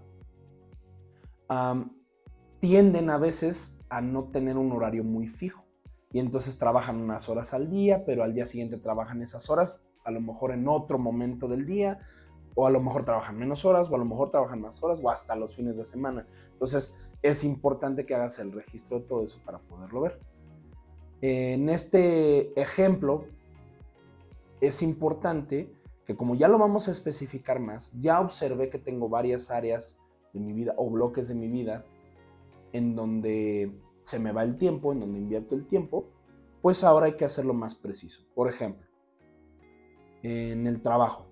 tienden 2.59 3.09
a 3.09 3.17
veces 3.17 3.79
a 3.89 4.01
no 4.01 4.25
tener 4.25 4.57
un 4.57 4.71
horario 4.71 5.03
muy 5.03 5.27
fijo. 5.27 5.65
Y 6.13 6.19
entonces 6.19 6.57
trabajan 6.57 6.97
unas 6.97 7.29
horas 7.29 7.53
al 7.53 7.69
día, 7.69 8.03
pero 8.05 8.23
al 8.23 8.33
día 8.33 8.45
siguiente 8.45 8.77
trabajan 8.77 9.21
esas 9.21 9.49
horas, 9.49 9.81
a 10.03 10.11
lo 10.11 10.21
mejor 10.21 10.51
en 10.51 10.67
otro 10.67 10.97
momento 10.97 11.47
del 11.47 11.65
día, 11.65 11.99
o 12.55 12.67
a 12.67 12.71
lo 12.71 12.81
mejor 12.81 13.05
trabajan 13.05 13.37
menos 13.37 13.63
horas, 13.63 13.89
o 13.89 13.95
a 13.95 13.97
lo 13.97 14.05
mejor 14.05 14.29
trabajan 14.31 14.61
más 14.61 14.81
horas, 14.83 14.99
o 15.01 15.09
hasta 15.09 15.35
los 15.35 15.55
fines 15.55 15.77
de 15.77 15.85
semana. 15.85 16.27
Entonces 16.51 16.95
es 17.21 17.43
importante 17.43 18.05
que 18.05 18.15
hagas 18.15 18.39
el 18.39 18.51
registro 18.51 18.99
de 18.99 19.05
todo 19.05 19.23
eso 19.23 19.39
para 19.45 19.59
poderlo 19.59 20.01
ver. 20.01 20.19
En 21.21 21.69
este 21.69 22.59
ejemplo 22.59 23.25
es 24.59 24.81
importante 24.81 25.71
que 26.05 26.15
como 26.15 26.35
ya 26.35 26.47
lo 26.47 26.57
vamos 26.57 26.87
a 26.87 26.91
especificar 26.91 27.59
más, 27.59 27.91
ya 27.93 28.19
observé 28.19 28.69
que 28.69 28.79
tengo 28.79 29.07
varias 29.07 29.51
áreas 29.51 29.97
de 30.33 30.39
mi 30.39 30.51
vida 30.51 30.73
o 30.77 30.89
bloques 30.89 31.27
de 31.27 31.35
mi 31.35 31.47
vida 31.47 31.85
en 32.73 32.95
donde 32.95 33.71
se 34.11 34.19
me 34.19 34.33
va 34.33 34.43
el 34.43 34.57
tiempo, 34.57 34.91
en 34.91 34.99
donde 34.99 35.19
invierto 35.19 35.55
el 35.55 35.65
tiempo, 35.65 36.11
pues 36.61 36.83
ahora 36.83 37.05
hay 37.05 37.15
que 37.15 37.23
hacerlo 37.23 37.53
más 37.53 37.75
preciso. 37.75 38.23
Por 38.35 38.49
ejemplo, 38.49 38.85
en 40.21 40.67
el 40.67 40.81
trabajo, 40.81 41.31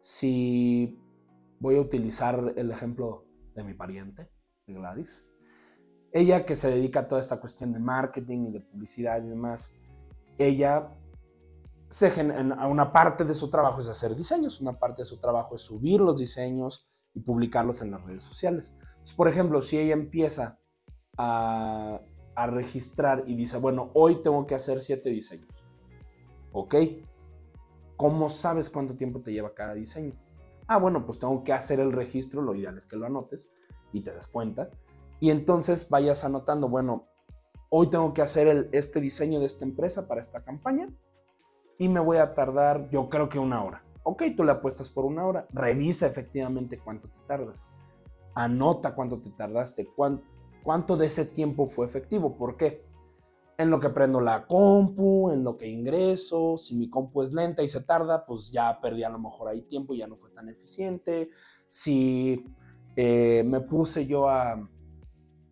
si 0.00 0.98
voy 1.60 1.76
a 1.76 1.80
utilizar 1.80 2.54
el 2.56 2.72
ejemplo 2.72 3.24
de 3.54 3.62
mi 3.62 3.74
pariente, 3.74 4.28
de 4.66 4.74
Gladys, 4.74 5.24
ella 6.12 6.44
que 6.44 6.56
se 6.56 6.70
dedica 6.70 7.00
a 7.00 7.08
toda 7.08 7.20
esta 7.20 7.38
cuestión 7.38 7.72
de 7.72 7.78
marketing 7.78 8.46
y 8.48 8.50
de 8.50 8.60
publicidad 8.60 9.22
y 9.22 9.28
demás, 9.28 9.72
ella 10.38 10.92
se, 11.88 12.08
a 12.58 12.66
una 12.66 12.92
parte 12.92 13.24
de 13.24 13.34
su 13.34 13.48
trabajo 13.48 13.80
es 13.80 13.86
hacer 13.86 14.16
diseños, 14.16 14.60
una 14.60 14.76
parte 14.76 15.02
de 15.02 15.06
su 15.06 15.20
trabajo 15.20 15.54
es 15.54 15.62
subir 15.62 16.00
los 16.00 16.18
diseños 16.18 16.90
y 17.14 17.20
publicarlos 17.20 17.80
en 17.80 17.92
las 17.92 18.02
redes 18.02 18.24
sociales. 18.24 18.76
por 19.16 19.28
ejemplo, 19.28 19.62
si 19.62 19.78
ella 19.78 19.92
empieza 19.92 20.59
a, 21.20 22.00
a 22.34 22.46
registrar 22.46 23.24
y 23.26 23.34
dice, 23.34 23.58
bueno, 23.58 23.90
hoy 23.94 24.22
tengo 24.22 24.46
que 24.46 24.54
hacer 24.54 24.82
siete 24.82 25.10
diseños. 25.10 25.48
¿Ok? 26.52 26.74
¿Cómo 27.96 28.30
sabes 28.30 28.70
cuánto 28.70 28.96
tiempo 28.96 29.20
te 29.20 29.32
lleva 29.32 29.54
cada 29.54 29.74
diseño? 29.74 30.14
Ah, 30.66 30.78
bueno, 30.78 31.04
pues 31.04 31.18
tengo 31.18 31.44
que 31.44 31.52
hacer 31.52 31.80
el 31.80 31.92
registro, 31.92 32.40
lo 32.40 32.54
ideal 32.54 32.78
es 32.78 32.86
que 32.86 32.96
lo 32.96 33.04
anotes 33.04 33.50
y 33.92 34.00
te 34.00 34.12
des 34.12 34.26
cuenta. 34.26 34.70
Y 35.18 35.30
entonces 35.30 35.88
vayas 35.90 36.24
anotando, 36.24 36.68
bueno, 36.68 37.08
hoy 37.68 37.88
tengo 37.88 38.14
que 38.14 38.22
hacer 38.22 38.48
el, 38.48 38.68
este 38.72 39.00
diseño 39.00 39.38
de 39.38 39.46
esta 39.46 39.64
empresa 39.64 40.08
para 40.08 40.20
esta 40.20 40.42
campaña 40.42 40.88
y 41.76 41.88
me 41.88 42.00
voy 42.00 42.18
a 42.18 42.34
tardar, 42.34 42.88
yo 42.88 43.10
creo 43.10 43.28
que 43.28 43.38
una 43.38 43.62
hora. 43.62 43.84
Ok, 44.02 44.22
tú 44.34 44.44
le 44.44 44.52
apuestas 44.52 44.88
por 44.88 45.04
una 45.04 45.26
hora, 45.26 45.46
revisa 45.50 46.06
efectivamente 46.06 46.78
cuánto 46.78 47.08
te 47.08 47.18
tardas, 47.26 47.68
anota 48.34 48.94
cuánto 48.94 49.20
te 49.20 49.30
tardaste, 49.30 49.86
cuánto, 49.94 50.24
cuánto 50.62 50.96
de 50.96 51.06
ese 51.06 51.24
tiempo 51.24 51.66
fue 51.66 51.86
efectivo, 51.86 52.36
¿por 52.36 52.56
qué? 52.56 52.84
En 53.58 53.70
lo 53.70 53.78
que 53.78 53.90
prendo 53.90 54.20
la 54.20 54.46
compu, 54.46 55.30
en 55.30 55.44
lo 55.44 55.56
que 55.56 55.68
ingreso, 55.68 56.56
si 56.56 56.74
mi 56.74 56.88
compu 56.88 57.22
es 57.22 57.34
lenta 57.34 57.62
y 57.62 57.68
se 57.68 57.82
tarda, 57.82 58.24
pues 58.24 58.50
ya 58.50 58.80
perdí 58.80 59.02
a 59.04 59.10
lo 59.10 59.18
mejor 59.18 59.48
ahí 59.48 59.62
tiempo 59.62 59.94
ya 59.94 60.06
no 60.06 60.16
fue 60.16 60.30
tan 60.30 60.48
eficiente. 60.48 61.30
Si 61.68 62.44
eh, 62.96 63.42
me 63.46 63.60
puse 63.60 64.06
yo 64.06 64.28
a 64.28 64.66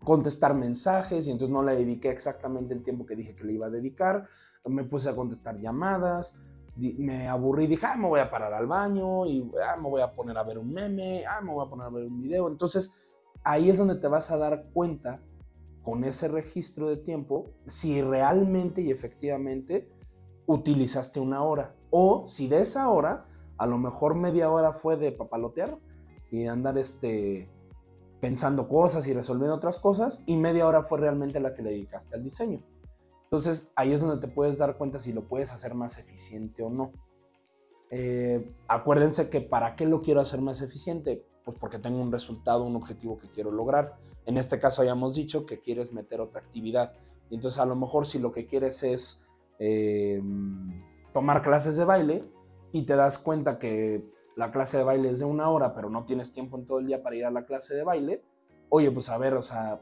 contestar 0.02 0.54
mensajes 0.54 1.26
y 1.26 1.30
entonces 1.30 1.52
no 1.52 1.62
le 1.62 1.76
dediqué 1.76 2.08
exactamente 2.08 2.72
el 2.72 2.82
tiempo 2.82 3.04
que 3.04 3.16
dije 3.16 3.34
que 3.34 3.44
le 3.44 3.52
iba 3.52 3.66
a 3.66 3.70
dedicar, 3.70 4.26
me 4.64 4.84
puse 4.84 5.08
a 5.08 5.16
contestar 5.16 5.58
llamadas, 5.58 6.38
me 6.76 7.28
aburrí, 7.28 7.66
dije, 7.66 7.86
ah, 7.86 7.96
me 7.96 8.08
voy 8.08 8.20
a 8.20 8.30
parar 8.30 8.52
al 8.52 8.66
baño 8.66 9.26
y 9.26 9.50
ah, 9.64 9.76
me 9.76 9.88
voy 9.88 10.00
a 10.00 10.12
poner 10.12 10.38
a 10.38 10.44
ver 10.44 10.58
un 10.58 10.72
meme, 10.72 11.24
ah, 11.26 11.40
me 11.40 11.52
voy 11.52 11.66
a 11.66 11.68
poner 11.68 11.86
a 11.86 11.90
ver 11.90 12.04
un 12.06 12.20
video. 12.22 12.48
Entonces, 12.48 12.92
ahí 13.44 13.70
es 13.70 13.78
donde 13.78 13.96
te 13.96 14.08
vas 14.08 14.30
a 14.30 14.36
dar 14.36 14.66
cuenta 14.72 15.20
con 15.82 16.04
ese 16.04 16.28
registro 16.28 16.88
de 16.88 16.96
tiempo 16.96 17.46
si 17.66 18.02
realmente 18.02 18.82
y 18.82 18.90
efectivamente 18.90 19.88
utilizaste 20.46 21.20
una 21.20 21.42
hora 21.42 21.74
o 21.90 22.26
si 22.28 22.48
de 22.48 22.60
esa 22.60 22.88
hora 22.90 23.26
a 23.56 23.66
lo 23.66 23.78
mejor 23.78 24.14
media 24.14 24.50
hora 24.50 24.72
fue 24.72 24.96
de 24.96 25.12
papalotear 25.12 25.78
y 26.30 26.40
de 26.42 26.48
andar 26.48 26.78
este 26.78 27.48
pensando 28.20 28.68
cosas 28.68 29.06
y 29.06 29.14
resolviendo 29.14 29.54
otras 29.54 29.78
cosas 29.78 30.22
y 30.26 30.36
media 30.36 30.66
hora 30.66 30.82
fue 30.82 30.98
realmente 30.98 31.40
la 31.40 31.54
que 31.54 31.62
le 31.62 31.70
dedicaste 31.70 32.16
al 32.16 32.24
diseño. 32.24 32.62
Entonces 33.24 33.70
ahí 33.76 33.92
es 33.92 34.00
donde 34.00 34.26
te 34.26 34.32
puedes 34.32 34.58
dar 34.58 34.76
cuenta 34.76 34.98
si 34.98 35.12
lo 35.12 35.28
puedes 35.28 35.52
hacer 35.52 35.74
más 35.74 35.98
eficiente 35.98 36.62
o 36.62 36.70
no. 36.70 36.92
Eh, 37.90 38.52
acuérdense 38.66 39.30
que 39.30 39.40
para 39.40 39.76
qué 39.76 39.86
lo 39.86 40.02
quiero 40.02 40.20
hacer 40.20 40.40
más 40.40 40.60
eficiente, 40.60 41.24
pues 41.44 41.56
porque 41.58 41.78
tengo 41.78 42.00
un 42.00 42.12
resultado, 42.12 42.64
un 42.64 42.76
objetivo 42.76 43.18
que 43.18 43.28
quiero 43.28 43.50
lograr. 43.50 43.96
En 44.26 44.36
este 44.36 44.58
caso 44.58 44.82
hayamos 44.82 45.14
dicho 45.14 45.46
que 45.46 45.60
quieres 45.60 45.92
meter 45.92 46.20
otra 46.20 46.40
actividad. 46.40 46.92
Y 47.30 47.36
entonces 47.36 47.60
a 47.60 47.66
lo 47.66 47.76
mejor 47.76 48.06
si 48.06 48.18
lo 48.18 48.32
que 48.32 48.46
quieres 48.46 48.82
es 48.82 49.24
eh, 49.58 50.22
tomar 51.12 51.42
clases 51.42 51.76
de 51.76 51.84
baile 51.84 52.24
y 52.72 52.82
te 52.82 52.96
das 52.96 53.18
cuenta 53.18 53.58
que 53.58 54.04
la 54.36 54.50
clase 54.50 54.78
de 54.78 54.84
baile 54.84 55.10
es 55.10 55.18
de 55.18 55.24
una 55.24 55.50
hora, 55.50 55.74
pero 55.74 55.90
no 55.90 56.04
tienes 56.04 56.32
tiempo 56.32 56.58
en 56.58 56.66
todo 56.66 56.78
el 56.78 56.86
día 56.86 57.02
para 57.02 57.16
ir 57.16 57.24
a 57.24 57.30
la 57.30 57.44
clase 57.44 57.74
de 57.74 57.82
baile, 57.82 58.22
oye, 58.68 58.90
pues 58.90 59.08
a 59.08 59.18
ver, 59.18 59.34
o 59.34 59.42
sea, 59.42 59.80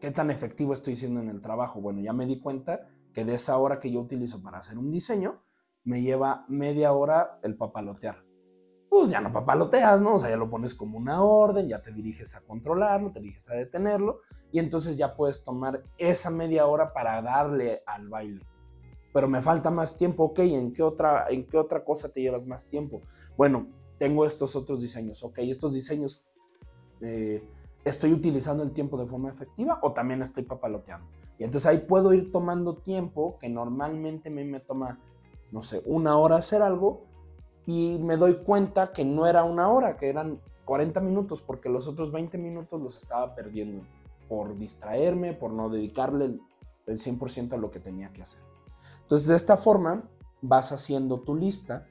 ¿Qué 0.00 0.10
tan 0.10 0.30
efectivo 0.30 0.72
estoy 0.72 0.96
siendo 0.96 1.20
en 1.20 1.28
el 1.28 1.42
trabajo? 1.42 1.80
Bueno, 1.80 2.00
ya 2.00 2.14
me 2.14 2.24
di 2.24 2.40
cuenta 2.40 2.88
que 3.12 3.26
de 3.26 3.34
esa 3.34 3.58
hora 3.58 3.80
que 3.80 3.90
yo 3.90 4.00
utilizo 4.00 4.42
para 4.42 4.58
hacer 4.58 4.78
un 4.78 4.90
diseño, 4.90 5.42
me 5.84 6.02
lleva 6.02 6.44
media 6.48 6.92
hora 6.92 7.38
el 7.42 7.56
papalotear. 7.56 8.24
Pues 8.88 9.10
ya 9.10 9.20
no 9.20 9.32
papaloteas, 9.32 10.00
¿no? 10.00 10.16
O 10.16 10.18
sea, 10.18 10.30
ya 10.30 10.36
lo 10.36 10.50
pones 10.50 10.74
como 10.74 10.98
una 10.98 11.22
orden, 11.22 11.68
ya 11.68 11.80
te 11.80 11.92
diriges 11.92 12.34
a 12.34 12.40
controlarlo, 12.40 13.12
te 13.12 13.20
diriges 13.20 13.48
a 13.50 13.54
detenerlo, 13.54 14.20
y 14.50 14.58
entonces 14.58 14.96
ya 14.96 15.14
puedes 15.14 15.44
tomar 15.44 15.82
esa 15.96 16.30
media 16.30 16.66
hora 16.66 16.92
para 16.92 17.22
darle 17.22 17.82
al 17.86 18.08
baile. 18.08 18.44
Pero 19.12 19.28
me 19.28 19.42
falta 19.42 19.70
más 19.70 19.96
tiempo, 19.96 20.24
ok, 20.24 20.40
¿en 20.40 20.72
qué 20.72 20.82
otra, 20.82 21.26
en 21.28 21.46
qué 21.46 21.56
otra 21.56 21.84
cosa 21.84 22.08
te 22.08 22.20
llevas 22.20 22.46
más 22.46 22.68
tiempo? 22.68 23.00
Bueno, 23.36 23.68
tengo 23.98 24.24
estos 24.24 24.56
otros 24.56 24.80
diseños, 24.80 25.22
ok, 25.22 25.38
estos 25.38 25.74
diseños 25.74 26.24
eh, 27.00 27.42
estoy 27.84 28.12
utilizando 28.12 28.62
el 28.62 28.72
tiempo 28.72 28.96
de 28.98 29.06
forma 29.06 29.30
efectiva 29.30 29.78
o 29.82 29.92
también 29.92 30.22
estoy 30.22 30.44
papaloteando. 30.44 31.06
Y 31.38 31.44
entonces 31.44 31.66
ahí 31.66 31.78
puedo 31.78 32.12
ir 32.12 32.30
tomando 32.30 32.76
tiempo 32.76 33.38
que 33.38 33.48
normalmente 33.48 34.30
me, 34.30 34.44
me 34.44 34.60
toma, 34.60 35.00
no 35.52 35.62
sé, 35.62 35.82
una 35.84 36.16
hora 36.16 36.36
hacer 36.36 36.62
algo 36.62 37.06
y 37.66 37.98
me 38.00 38.16
doy 38.16 38.36
cuenta 38.42 38.92
que 38.92 39.04
no 39.04 39.26
era 39.26 39.44
una 39.44 39.68
hora, 39.68 39.96
que 39.96 40.08
eran 40.08 40.40
40 40.64 41.00
minutos, 41.00 41.42
porque 41.42 41.68
los 41.68 41.88
otros 41.88 42.12
20 42.12 42.38
minutos 42.38 42.80
los 42.80 42.96
estaba 42.96 43.34
perdiendo 43.34 43.82
por 44.28 44.56
distraerme, 44.56 45.34
por 45.34 45.52
no 45.52 45.68
dedicarle 45.68 46.26
el, 46.26 46.40
100% 46.86 47.52
a 47.52 47.56
lo 47.56 47.70
que 47.70 47.78
tenía 47.78 48.12
que 48.12 48.22
hacer. 48.22 48.40
Entonces 49.02 49.28
de 49.28 49.36
esta 49.36 49.56
forma 49.56 50.08
vas 50.42 50.72
haciendo 50.72 51.20
tu 51.20 51.36
lista 51.36 51.86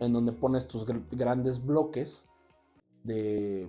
en 0.00 0.12
donde 0.12 0.32
pones 0.32 0.66
tus 0.66 0.86
grandes 1.10 1.64
bloques 1.64 2.26
de 3.04 3.68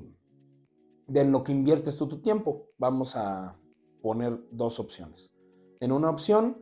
de 1.08 1.26
lo 1.26 1.44
que 1.44 1.52
inviertes 1.52 1.98
tú 1.98 2.08
tu 2.08 2.20
tiempo. 2.20 2.68
Vamos 2.78 3.16
a 3.16 3.56
poner 4.02 4.40
dos 4.52 4.80
opciones. 4.80 5.32
En 5.80 5.92
una 5.92 6.10
opción 6.10 6.58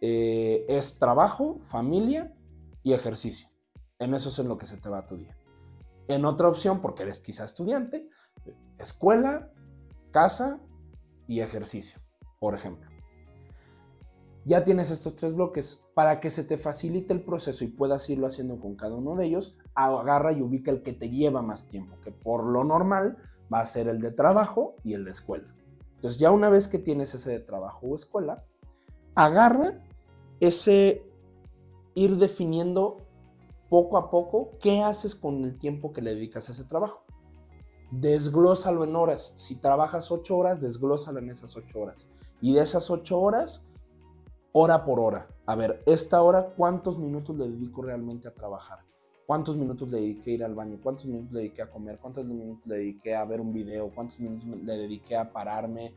eh, 0.00 0.64
es 0.68 0.98
trabajo, 0.98 1.60
familia 1.64 2.34
y 2.82 2.92
ejercicio. 2.92 3.48
En 3.98 4.14
eso 4.14 4.28
es 4.28 4.38
en 4.38 4.48
lo 4.48 4.58
que 4.58 4.66
se 4.66 4.76
te 4.76 4.88
va 4.88 5.06
tu 5.06 5.16
día. 5.16 5.36
En 6.06 6.24
otra 6.24 6.48
opción, 6.48 6.80
porque 6.80 7.02
eres 7.02 7.20
quizá 7.20 7.44
estudiante, 7.44 8.08
escuela, 8.78 9.50
casa 10.10 10.60
y 11.26 11.40
ejercicio, 11.40 12.00
por 12.38 12.54
ejemplo. 12.54 12.88
Ya 14.44 14.64
tienes 14.64 14.90
estos 14.90 15.14
tres 15.14 15.34
bloques. 15.34 15.80
Para 15.94 16.20
que 16.20 16.30
se 16.30 16.44
te 16.44 16.58
facilite 16.58 17.12
el 17.12 17.22
proceso 17.22 17.64
y 17.64 17.68
puedas 17.68 18.08
irlo 18.08 18.28
haciendo 18.28 18.60
con 18.60 18.76
cada 18.76 18.94
uno 18.94 19.16
de 19.16 19.26
ellos, 19.26 19.58
agarra 19.74 20.32
y 20.32 20.40
ubica 20.40 20.70
el 20.70 20.82
que 20.82 20.92
te 20.92 21.10
lleva 21.10 21.42
más 21.42 21.66
tiempo, 21.66 21.96
que 22.02 22.12
por 22.12 22.44
lo 22.44 22.62
normal 22.62 23.18
va 23.52 23.60
a 23.60 23.64
ser 23.64 23.88
el 23.88 24.00
de 24.00 24.12
trabajo 24.12 24.76
y 24.84 24.94
el 24.94 25.04
de 25.04 25.10
escuela. 25.10 25.52
Entonces 25.96 26.20
ya 26.20 26.30
una 26.30 26.48
vez 26.48 26.68
que 26.68 26.78
tienes 26.78 27.14
ese 27.14 27.32
de 27.32 27.40
trabajo 27.40 27.88
o 27.88 27.96
escuela, 27.96 28.44
agarra 29.16 29.82
ese 30.40 31.04
ir 31.94 32.16
definiendo 32.16 32.98
poco 33.68 33.98
a 33.98 34.10
poco 34.10 34.52
qué 34.60 34.82
haces 34.82 35.14
con 35.14 35.44
el 35.44 35.58
tiempo 35.58 35.92
que 35.92 36.02
le 36.02 36.14
dedicas 36.14 36.48
a 36.48 36.52
ese 36.52 36.64
trabajo. 36.64 37.04
Desglósalo 37.90 38.84
en 38.84 38.96
horas. 38.96 39.32
Si 39.36 39.56
trabajas 39.56 40.10
ocho 40.10 40.36
horas, 40.36 40.60
desglósalo 40.60 41.18
en 41.18 41.30
esas 41.30 41.56
ocho 41.56 41.80
horas. 41.80 42.06
Y 42.40 42.54
de 42.54 42.60
esas 42.60 42.90
ocho 42.90 43.20
horas, 43.20 43.64
hora 44.52 44.84
por 44.84 45.00
hora. 45.00 45.28
A 45.46 45.56
ver, 45.56 45.82
esta 45.86 46.22
hora, 46.22 46.54
¿cuántos 46.56 46.98
minutos 46.98 47.36
le 47.36 47.48
dedico 47.48 47.82
realmente 47.82 48.28
a 48.28 48.34
trabajar? 48.34 48.88
cuántos 49.28 49.58
minutos 49.58 49.90
le 49.90 50.00
dediqué 50.00 50.30
a 50.30 50.34
ir 50.34 50.44
al 50.44 50.54
baño, 50.54 50.78
cuántos 50.82 51.04
minutos 51.04 51.32
le 51.32 51.40
dediqué 51.40 51.60
a 51.60 51.70
comer, 51.70 51.98
cuántos 51.98 52.24
minutos 52.24 52.66
le 52.66 52.76
dediqué 52.76 53.14
a 53.14 53.26
ver 53.26 53.42
un 53.42 53.52
video, 53.52 53.90
cuántos 53.94 54.18
minutos 54.18 54.48
le 54.48 54.74
dediqué 54.78 55.18
a 55.18 55.30
pararme, 55.30 55.92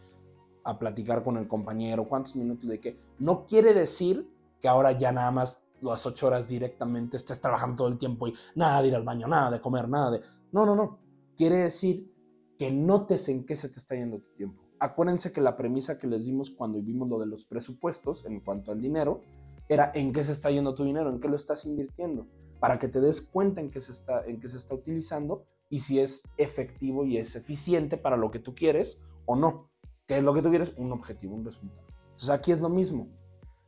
a 0.64 0.78
platicar 0.78 1.24
con 1.24 1.38
el 1.38 1.48
compañero, 1.48 2.08
cuántos 2.08 2.36
minutos 2.36 2.66
le 2.66 2.72
dediqué. 2.72 3.00
No 3.20 3.46
quiere 3.46 3.74
decir 3.74 4.30
que 4.60 4.68
ahora 4.68 4.92
ya 4.92 5.12
nada 5.12 5.32
más 5.32 5.64
las 5.82 6.06
ocho 6.06 6.28
horas 6.28 6.48
directamente 6.48 7.18
estés 7.18 7.42
trabajando 7.42 7.78
todo 7.78 7.88
el 7.88 7.98
tiempo 7.98 8.28
y 8.28 8.34
nada 8.56 8.82
de 8.82 8.90
ir 8.90 8.96
al 8.96 9.04
baño, 9.04 9.28
nada 9.28 9.52
de 9.52 9.62
comer, 9.62 9.90
nada 9.90 10.12
de... 10.12 10.22
No, 10.52 10.66
no, 10.66 10.76
no. 10.76 11.00
Quiere 11.36 11.58
decir 11.58 12.12
que 12.60 12.72
notes 12.72 13.28
en 13.30 13.46
qué 13.46 13.56
se 13.56 13.70
te 13.70 13.80
está 13.80 13.96
yendo 13.96 14.20
tu 14.20 14.32
tiempo. 14.36 14.62
Acuérdense 14.80 15.32
que 15.32 15.42
la 15.42 15.58
premisa 15.58 15.98
que 15.98 16.08
les 16.08 16.26
dimos 16.26 16.52
cuando 16.52 16.82
vimos 16.82 17.10
lo 17.10 17.20
de 17.20 17.26
los 17.26 17.46
presupuestos 17.46 18.26
en 18.26 18.40
cuanto 18.42 18.72
al 18.72 18.82
dinero 18.82 19.22
era 19.68 19.92
en 19.96 20.14
qué 20.14 20.24
se 20.24 20.34
está 20.34 20.52
yendo 20.52 20.76
tu 20.76 20.84
dinero, 20.84 21.10
en 21.10 21.20
qué 21.20 21.28
lo 21.28 21.36
estás 21.36 21.66
invirtiendo 21.66 22.28
para 22.62 22.78
que 22.78 22.88
te 22.88 23.02
des 23.02 23.22
cuenta 23.24 23.60
en 23.60 23.72
qué 23.72 23.82
se 23.82 23.92
está, 23.92 24.24
en 24.24 24.40
qué 24.40 24.48
se 24.48 24.58
está 24.58 24.76
utilizando 24.76 25.44
y 25.68 25.80
si 25.80 26.00
es 26.00 26.22
efectivo 26.38 27.06
y 27.06 27.18
es 27.18 27.36
eficiente 27.36 27.98
para 27.98 28.18
lo 28.18 28.30
que 28.30 28.38
tú 28.38 28.54
quieres 28.54 29.02
o 29.26 29.36
no. 29.36 29.71
¿Qué 30.12 30.18
es 30.18 30.26
lo 30.26 30.34
que 30.34 30.42
tú 30.42 30.50
quieres? 30.50 30.74
Un 30.76 30.92
objetivo, 30.92 31.36
un 31.36 31.46
resultado. 31.46 31.88
Entonces 31.88 32.30
aquí 32.32 32.52
es 32.52 32.60
lo 32.60 32.68
mismo. 32.68 33.08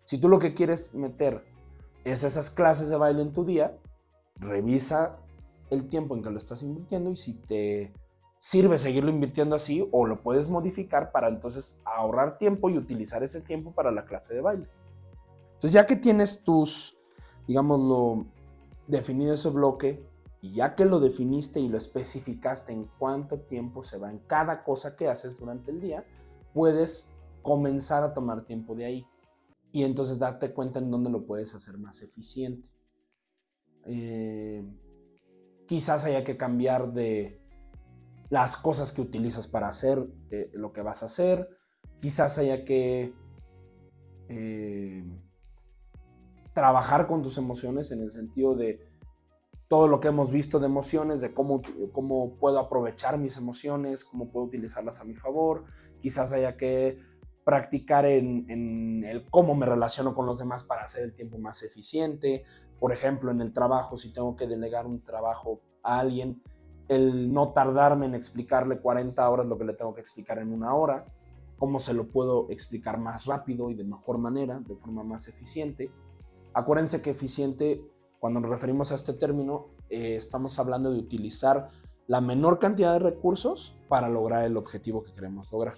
Si 0.04 0.18
tú 0.18 0.28
lo 0.28 0.40
que 0.40 0.54
quieres 0.54 0.94
meter 0.94 1.46
es 2.04 2.26
esas 2.26 2.52
clases 2.52 2.90
de 2.90 2.98
baile 2.98 3.22
en 3.22 3.32
tu 3.32 3.46
día, 3.46 3.78
revisa 4.36 5.20
el 5.70 5.88
tiempo 5.88 6.18
en 6.18 6.22
que 6.22 6.30
lo 6.30 6.38
estás 6.38 6.62
invirtiendo 6.62 7.12
y 7.12 7.16
si 7.16 7.36
te 7.36 7.94
sirve 8.40 8.78
seguirlo 8.78 9.10
invirtiendo 9.10 9.56
así 9.56 9.88
o 9.94 10.06
lo 10.06 10.22
puedes 10.22 10.50
modificar 10.50 11.14
para 11.14 11.30
entonces 11.30 11.80
ahorrar 11.86 12.38
tiempo 12.38 12.70
y 12.70 12.78
utilizar 12.78 13.24
ese 13.24 13.40
tiempo 13.40 13.72
para 13.72 13.90
la 13.92 14.04
clase 14.04 14.34
de 14.34 14.42
baile. 14.42 14.68
Entonces 15.54 15.72
ya 15.72 15.86
que 15.86 15.96
tienes 15.96 16.44
tus, 16.44 16.98
digámoslo, 17.48 18.26
definido 18.88 19.34
ese 19.34 19.50
bloque 19.50 20.06
y 20.42 20.56
ya 20.56 20.76
que 20.76 20.84
lo 20.84 21.00
definiste 21.00 21.62
y 21.62 21.70
lo 21.70 21.78
especificaste 21.78 22.74
en 22.74 22.90
cuánto 23.00 23.40
tiempo 23.40 23.82
se 23.82 23.98
va 23.98 24.12
en 24.12 24.20
cada 24.28 24.66
cosa 24.66 24.98
que 24.98 25.08
haces 25.08 25.40
durante 25.40 25.72
el 25.72 25.80
día, 25.80 26.06
puedes 26.54 27.08
comenzar 27.42 28.04
a 28.04 28.14
tomar 28.14 28.46
tiempo 28.46 28.76
de 28.76 28.86
ahí 28.86 29.08
y 29.72 29.84
entonces 29.84 30.20
darte 30.20 30.54
cuenta 30.54 30.80
en 30.80 30.92
dónde 30.92 31.10
lo 31.10 31.26
puedes 31.26 31.54
hacer 31.56 31.78
más 31.78 32.02
eficiente. 32.02 32.70
Eh, 33.86 34.64
quizás 35.68 36.06
haya 36.06 36.24
que 36.24 36.38
cambiar 36.38 36.94
de 36.94 37.42
las 38.30 38.56
cosas 38.56 38.92
que 38.92 39.02
utilizas 39.02 39.48
para 39.48 39.68
hacer 39.68 40.08
eh, 40.32 40.50
lo 40.54 40.72
que 40.74 40.82
vas 40.82 41.04
a 41.04 41.08
hacer. 41.08 41.50
Quizás 42.00 42.38
haya 42.38 42.64
que 42.64 43.14
eh, 44.30 45.04
trabajar 46.54 47.08
con 47.08 47.22
tus 47.22 47.38
emociones 47.38 47.92
en 47.92 48.02
el 48.02 48.12
sentido 48.12 48.56
de 48.56 48.80
todo 49.68 49.88
lo 49.88 50.00
que 50.00 50.10
hemos 50.10 50.32
visto 50.32 50.60
de 50.60 50.68
emociones, 50.68 51.22
de 51.22 51.34
cómo, 51.34 51.62
cómo 51.92 52.38
puedo 52.38 52.60
aprovechar 52.60 53.18
mis 53.18 53.38
emociones, 53.38 54.06
cómo 54.06 54.30
puedo 54.30 54.46
utilizarlas 54.46 55.00
a 55.00 55.04
mi 55.04 55.16
favor. 55.16 55.66
Quizás 56.04 56.34
haya 56.34 56.58
que 56.58 57.00
practicar 57.46 58.06
en, 58.06 59.04
el 59.06 59.26
cómo 59.30 59.56
me 59.56 59.66
relaciono 59.66 60.14
con 60.14 60.26
los 60.26 60.38
demás 60.38 60.66
para 60.66 60.84
hacer 60.84 61.06
el 61.06 61.14
tiempo 61.14 61.38
más 61.38 61.64
eficiente. 61.64 62.44
Por 62.78 62.92
ejemplo, 62.92 63.32
en 63.32 63.40
el 63.40 63.54
trabajo, 63.54 63.96
si 63.96 64.12
tengo 64.12 64.36
que 64.36 64.46
delegar 64.46 64.86
un 64.86 65.02
trabajo 65.02 65.62
a 65.82 66.00
alguien, 66.00 66.44
el 66.90 67.32
no 67.32 67.54
tardarme 67.54 68.06
en 68.06 68.16
explicarle 68.16 68.82
40 68.82 69.30
horas 69.30 69.46
lo 69.46 69.58
que 69.58 69.64
le 69.64 69.74
tengo 69.74 69.94
que 69.94 70.02
explicar 70.02 70.40
en 70.40 70.52
una 70.52 70.76
hora, 70.76 71.06
cómo 71.58 71.80
se 71.80 71.94
lo 71.94 72.10
puedo 72.10 72.50
explicar 72.50 72.98
más 72.98 73.26
rápido 73.26 73.70
y 73.70 73.76
de 73.76 73.86
mejor 73.86 74.18
manera, 74.18 74.60
de 74.60 74.76
forma 74.76 75.06
más 75.06 75.30
eficiente. 75.30 75.90
Acuérdense 76.54 77.02
que 77.02 77.12
eficiente, 77.12 77.82
cuando 78.20 78.42
nos 78.42 78.50
referimos 78.50 78.92
a 78.92 78.96
este 78.96 79.14
término, 79.14 79.68
eh, 79.90 80.18
estamos 80.18 80.60
hablando 80.60 80.92
de 80.92 81.00
utilizar 81.00 81.70
la 82.08 82.20
menor 82.20 82.60
cantidad 82.60 82.92
de 82.92 83.00
recursos 83.00 83.78
para 83.88 84.10
lograr 84.10 84.44
el 84.44 84.58
objetivo 84.58 85.02
que 85.04 85.14
queremos 85.14 85.50
lograr. 85.52 85.76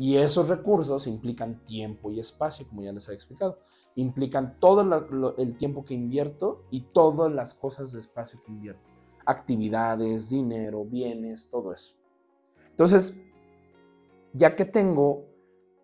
Y 0.00 0.16
esos 0.16 0.48
recursos 0.48 1.06
implican 1.06 1.62
tiempo 1.66 2.10
y 2.10 2.20
espacio, 2.20 2.66
como 2.66 2.82
ya 2.82 2.90
les 2.90 3.06
he 3.10 3.12
explicado. 3.12 3.58
Implican 3.96 4.58
todo 4.58 5.34
el 5.36 5.58
tiempo 5.58 5.84
que 5.84 5.92
invierto 5.92 6.64
y 6.70 6.84
todas 6.94 7.30
las 7.30 7.52
cosas 7.52 7.92
de 7.92 7.98
espacio 7.98 8.40
que 8.42 8.50
invierto. 8.50 8.80
Actividades, 9.26 10.30
dinero, 10.30 10.86
bienes, 10.86 11.50
todo 11.50 11.74
eso. 11.74 11.96
Entonces, 12.70 13.14
ya 14.32 14.56
que 14.56 14.64
tengo 14.64 15.26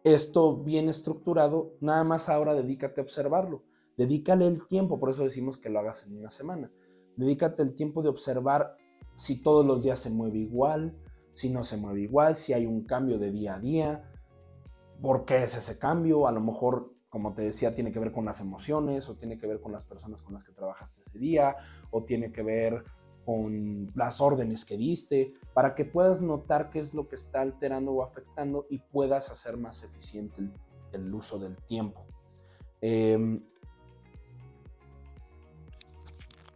esto 0.03 0.57
bien 0.57 0.89
estructurado, 0.89 1.75
nada 1.83 2.03
más 2.03 2.31
ahora 2.31 2.55
dedícate 2.55 3.03
a 3.03 3.05
observarlo. 3.05 3.65
Dedícale 3.99 4.47
el 4.47 4.67
tiempo, 4.67 4.99
por 4.99 5.11
eso 5.11 5.25
decimos 5.25 5.59
que 5.59 5.69
lo 5.69 5.81
hagas 5.81 6.05
en 6.07 6.17
una 6.17 6.31
semana. 6.31 6.73
Dedícate 7.17 7.63
el 7.63 7.75
tiempo 7.75 8.03
de 8.03 8.09
observar 8.09 8.79
si 9.15 9.43
todos 9.43 9.67
los 9.67 9.83
días 9.83 10.01
se 10.01 10.09
mueve 10.09 10.39
igual, 10.39 10.97
si 11.37 11.51
no 11.51 11.63
se 11.65 11.77
mueve 11.77 12.01
igual, 12.01 12.35
si 12.35 12.55
hay 12.55 12.65
un 12.65 12.87
cambio 12.87 13.19
de 13.19 13.31
día 13.31 13.57
a 13.57 13.61
día, 13.61 14.11
por 15.03 15.27
qué 15.27 15.43
es 15.43 15.55
ese 15.55 15.79
cambio, 15.79 16.27
a 16.27 16.33
lo 16.33 16.41
mejor, 16.41 16.95
como 17.11 17.35
te 17.35 17.43
decía, 17.43 17.75
tiene 17.75 17.93
que 17.93 17.99
ver 17.99 18.11
con 18.11 18.25
las 18.25 18.41
emociones 18.41 19.07
o 19.11 19.17
tiene 19.17 19.37
que 19.37 19.47
ver 19.47 19.61
con 19.61 19.71
las 19.71 19.85
personas 19.85 20.23
con 20.23 20.33
las 20.33 20.45
que 20.45 20.53
trabajaste 20.53 21.03
ese 21.07 21.19
día 21.19 21.55
o 21.91 22.05
tiene 22.05 22.33
que 22.33 22.43
ver 22.43 22.85
con 23.27 23.93
las 23.95 24.23
órdenes 24.23 24.65
que 24.65 24.79
diste, 24.79 25.35
para 25.53 25.75
que 25.75 25.85
puedas 25.85 26.23
notar 26.23 26.71
qué 26.71 26.79
es 26.79 26.95
lo 26.95 27.07
que 27.07 27.17
está 27.17 27.43
alterando 27.43 27.93
o 27.93 28.03
afectando 28.03 28.67
y 28.71 28.79
puedas 28.79 29.31
hacer 29.31 29.59
más 29.59 29.83
eficiente 29.83 30.41
el, 30.93 31.15
uso 31.15 31.39
del 31.39 31.59
tiempo. 31.65 32.07
Em, 32.81 33.45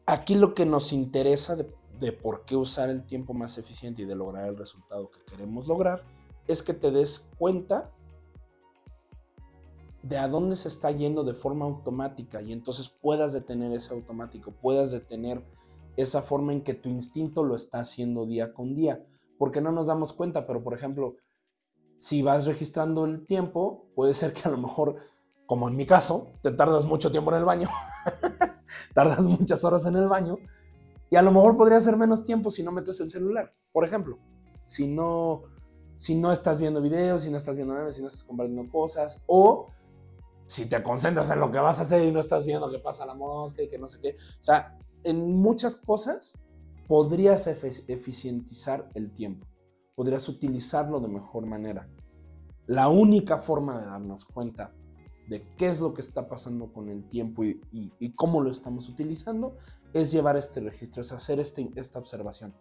aquí 0.07 0.37
lo 0.37 0.55
que 0.55 0.65
nos 0.65 0.95
interesa 0.95 1.55
de 1.55 1.65
de 2.01 2.13
por 2.13 2.45
qué 2.45 2.57
usar 2.57 2.89
el 2.89 3.05
tiempo 3.05 3.35
más 3.35 3.59
eficiente 3.59 4.03
y 4.03 4.07
de 4.07 4.17
lograr 4.17 4.49
el 4.49 4.57
resultado 4.57 5.11
que 5.11 5.21
queremos 5.25 5.69
lograr, 5.69 6.03
es 6.49 6.63
que 6.63 6.75
te 6.75 6.91
des 6.91 7.29
cuenta 7.39 7.93
de 10.03 10.17
a 10.17 10.29
dónde 10.29 10.57
se 10.57 10.69
está 10.69 10.91
yendo 10.91 11.25
de 11.25 11.35
forma 11.35 11.67
automática 11.67 12.41
y 12.41 12.53
entonces 12.53 12.89
puedas 12.89 13.35
detener 13.35 13.73
ese 13.73 13.93
automático, 13.93 14.51
puedas 14.51 14.91
detener 14.91 15.45
esa 15.97 16.23
forma 16.23 16.53
en 16.53 16.63
que 16.63 16.73
tu 16.73 16.89
instinto 16.89 17.45
lo 17.45 17.55
está 17.55 17.81
haciendo 17.81 18.25
día 18.25 18.55
con 18.55 18.75
día, 18.75 19.05
porque 19.39 19.61
no 19.61 19.73
nos 19.73 19.87
damos 19.87 20.15
cuenta, 20.15 20.47
pero 20.47 20.65
por 20.65 20.73
ejemplo, 20.73 21.17
si 21.99 22.23
vas 22.23 22.47
registrando 22.47 23.05
el 23.05 23.27
tiempo, 23.27 23.85
puede 23.95 24.15
ser 24.15 24.33
que 24.33 24.49
a 24.49 24.51
lo 24.51 24.57
mejor, 24.57 24.97
como 25.45 25.69
en 25.69 25.77
mi 25.77 25.85
caso, 25.85 26.29
te 26.41 26.51
tardas 26.51 26.87
mucho 26.87 27.11
tiempo 27.11 27.31
en 27.31 27.37
el 27.37 27.45
baño, 27.45 27.69
tardas 28.95 29.27
muchas 29.27 29.63
horas 29.65 29.85
en 29.85 29.97
el 29.97 30.09
baño, 30.09 30.39
y 31.11 31.17
a 31.17 31.23
lo 31.23 31.33
mejor 31.33 31.57
podría 31.57 31.81
ser 31.81 31.97
menos 31.97 32.25
tiempo 32.25 32.51
si 32.51 32.63
no 32.63 32.71
metes 32.71 33.01
el 33.01 33.11
celular. 33.11 33.53
Por 33.73 33.85
ejemplo, 33.85 34.19
si 34.65 34.87
no, 34.87 35.43
si 35.97 36.15
no 36.15 36.31
estás 36.31 36.61
viendo 36.61 36.81
videos, 36.81 37.23
si 37.23 37.31
no 37.31 37.37
estás 37.37 37.57
viendo 37.57 37.75
memes, 37.75 37.97
si 37.97 38.03
no 38.03 38.09
estás 38.09 38.23
compartiendo 38.23 38.71
cosas, 38.71 39.21
o 39.27 39.67
si 40.47 40.67
te 40.67 40.83
concentras 40.83 41.29
en 41.31 41.41
lo 41.41 41.51
que 41.51 41.59
vas 41.59 41.81
a 41.81 41.83
hacer 41.83 42.05
y 42.05 42.13
no 42.13 42.21
estás 42.21 42.47
viendo 42.47 42.71
qué 42.71 42.79
pasa 42.79 43.05
la 43.05 43.15
mosca 43.15 43.61
y 43.63 43.69
que 43.69 43.79
no 43.79 43.89
sé 43.89 43.99
qué. 44.01 44.17
O 44.19 44.43
sea, 44.43 44.79
en 45.03 45.37
muchas 45.37 45.75
cosas 45.75 46.39
podrías 46.87 47.47
eficientizar 47.49 48.89
el 48.95 49.13
tiempo, 49.13 49.49
podrías 49.97 50.29
utilizarlo 50.29 51.01
de 51.01 51.09
mejor 51.09 51.47
manera. 51.47 51.89
La 52.67 52.89
única 52.89 53.39
forma 53.39 53.81
de 53.81 53.87
darnos 53.87 54.25
cuenta 54.25 54.73
de 55.29 55.43
qué 55.57 55.69
es 55.69 55.81
lo 55.81 55.93
que 55.95 56.03
está 56.03 56.29
pasando 56.29 56.73
con 56.73 56.89
el 56.89 57.09
tiempo 57.09 57.43
y 57.45 58.13
cómo 58.15 58.41
lo 58.41 58.51
estamos 58.51 58.89
utilizando 58.89 59.57
es 59.93 60.13
llevar 60.13 60.37
este 60.37 60.61
registro, 60.61 61.03
es 61.03 61.13
hacer 61.13 61.41
este, 61.41 61.71
esta 61.75 61.99
observación. 61.99 62.55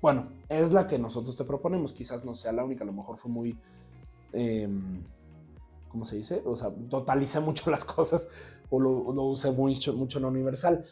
Bueno, 0.00 0.30
es 0.48 0.72
la 0.72 0.86
que 0.86 0.98
nosotros 0.98 1.36
te 1.36 1.44
proponemos, 1.44 1.92
quizás 1.92 2.24
no 2.24 2.34
sea 2.34 2.52
la 2.52 2.64
única, 2.64 2.84
a 2.84 2.86
lo 2.86 2.92
mejor 2.92 3.16
fue 3.16 3.30
muy, 3.30 3.58
em, 4.32 5.02
¿cómo 5.88 6.04
se 6.04 6.16
dice? 6.16 6.42
O 6.44 6.56
sea, 6.56 6.70
totalicé 6.88 7.40
mucho 7.40 7.70
las 7.70 7.84
cosas 7.84 8.28
o 8.70 8.78
lo, 8.80 8.90
usé 8.90 9.50
mucho, 9.50 9.92
mucho 9.94 10.18
en 10.18 10.22
lo 10.22 10.28
universal. 10.28 10.84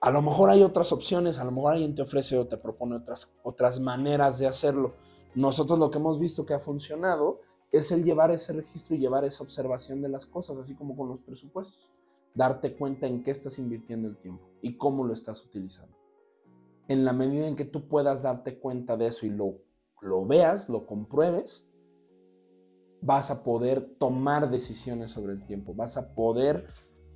A 0.00 0.10
lo 0.10 0.22
mejor 0.22 0.50
hay 0.50 0.62
otras 0.62 0.92
opciones, 0.92 1.38
a 1.38 1.44
lo 1.44 1.50
mejor 1.50 1.74
alguien 1.74 1.94
te 1.94 2.02
ofrece 2.02 2.36
o 2.38 2.46
te 2.46 2.58
propone 2.58 2.96
otras, 2.96 3.34
otras 3.42 3.80
maneras 3.80 4.38
de 4.38 4.46
hacerlo. 4.46 4.94
Nosotros 5.34 5.78
lo 5.78 5.90
que 5.90 5.98
hemos 5.98 6.18
visto 6.18 6.46
que 6.46 6.54
ha 6.54 6.58
funcionado 6.58 7.40
es 7.72 7.90
el 7.90 8.04
llevar 8.04 8.30
ese 8.30 8.52
registro 8.52 8.94
y 8.94 8.98
llevar 8.98 9.24
esa 9.24 9.42
observación 9.42 10.00
de 10.00 10.08
las 10.08 10.26
cosas, 10.26 10.58
así 10.58 10.74
como 10.74 10.96
con 10.96 11.08
los 11.08 11.20
presupuestos 11.20 11.90
darte 12.36 12.76
cuenta 12.76 13.06
en 13.06 13.24
qué 13.24 13.30
estás 13.30 13.58
invirtiendo 13.58 14.08
el 14.08 14.18
tiempo 14.18 14.48
y 14.60 14.76
cómo 14.76 15.04
lo 15.04 15.14
estás 15.14 15.42
utilizando. 15.44 15.96
En 16.86 17.04
la 17.04 17.12
medida 17.12 17.48
en 17.48 17.56
que 17.56 17.64
tú 17.64 17.88
puedas 17.88 18.22
darte 18.22 18.60
cuenta 18.60 18.96
de 18.96 19.08
eso 19.08 19.26
y 19.26 19.30
lo, 19.30 19.58
lo 20.02 20.26
veas, 20.26 20.68
lo 20.68 20.86
compruebes, 20.86 21.66
vas 23.00 23.30
a 23.30 23.42
poder 23.42 23.96
tomar 23.98 24.50
decisiones 24.50 25.10
sobre 25.10 25.32
el 25.32 25.44
tiempo, 25.46 25.74
vas 25.74 25.96
a 25.96 26.14
poder 26.14 26.66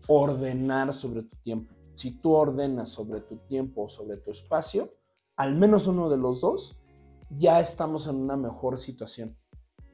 ordenar 0.08 0.92
sobre 0.94 1.22
tu 1.22 1.36
tiempo. 1.36 1.74
Si 1.94 2.12
tú 2.12 2.32
ordenas 2.32 2.88
sobre 2.88 3.20
tu 3.20 3.36
tiempo 3.46 3.82
o 3.82 3.88
sobre 3.88 4.16
tu 4.16 4.30
espacio, 4.30 4.94
al 5.36 5.54
menos 5.54 5.86
uno 5.86 6.08
de 6.08 6.16
los 6.16 6.40
dos, 6.40 6.80
ya 7.28 7.60
estamos 7.60 8.06
en 8.06 8.16
una 8.16 8.36
mejor 8.36 8.78
situación 8.78 9.36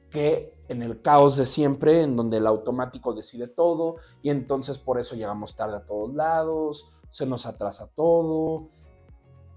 que 0.09 0.53
en 0.67 0.81
el 0.81 1.01
caos 1.01 1.37
de 1.37 1.45
siempre, 1.45 2.01
en 2.01 2.15
donde 2.15 2.37
el 2.37 2.47
automático 2.47 3.13
decide 3.13 3.47
todo 3.47 3.95
y 4.21 4.29
entonces 4.29 4.77
por 4.77 4.99
eso 4.99 5.15
llegamos 5.15 5.55
tarde 5.55 5.77
a 5.77 5.85
todos 5.85 6.13
lados, 6.13 6.89
se 7.09 7.25
nos 7.25 7.45
atrasa 7.45 7.87
todo, 7.93 8.67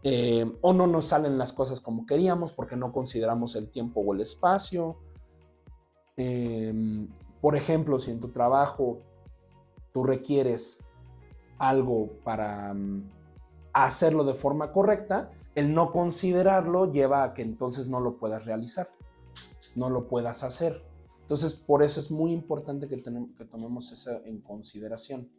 eh, 0.02 0.50
o 0.60 0.72
no 0.72 0.86
nos 0.86 1.06
salen 1.06 1.36
las 1.36 1.52
cosas 1.52 1.80
como 1.80 2.06
queríamos 2.06 2.52
porque 2.52 2.76
no 2.76 2.92
consideramos 2.92 3.56
el 3.56 3.70
tiempo 3.70 4.00
o 4.00 4.14
el 4.14 4.20
espacio. 4.20 4.96
Em, 6.16 7.08
por 7.40 7.56
ejemplo, 7.56 7.98
si 7.98 8.10
en 8.10 8.20
tu 8.20 8.28
trabajo 8.28 8.98
tú 9.92 10.04
requieres 10.04 10.78
algo 11.58 12.10
para 12.24 12.72
mm, 12.72 13.10
hacerlo 13.72 14.24
de 14.24 14.34
forma 14.34 14.72
correcta, 14.72 15.30
el 15.54 15.74
no 15.74 15.92
considerarlo 15.92 16.90
lleva 16.90 17.24
a 17.24 17.34
que 17.34 17.42
entonces 17.42 17.88
no 17.88 18.00
lo 18.00 18.16
puedas 18.16 18.44
realizar 18.44 18.88
no 19.76 19.90
lo 19.90 20.09
puedas 20.09 20.42
hacer. 20.42 20.83
Entonces, 21.22 21.54
por 21.54 21.83
eso 21.83 22.00
es 22.00 22.11
muy 22.11 22.33
importante 22.33 22.88
que, 22.88 23.02
que 23.02 23.44
tomemos 23.44 23.92
eso 23.92 24.11
en 24.24 24.40
consideración. 24.40 25.30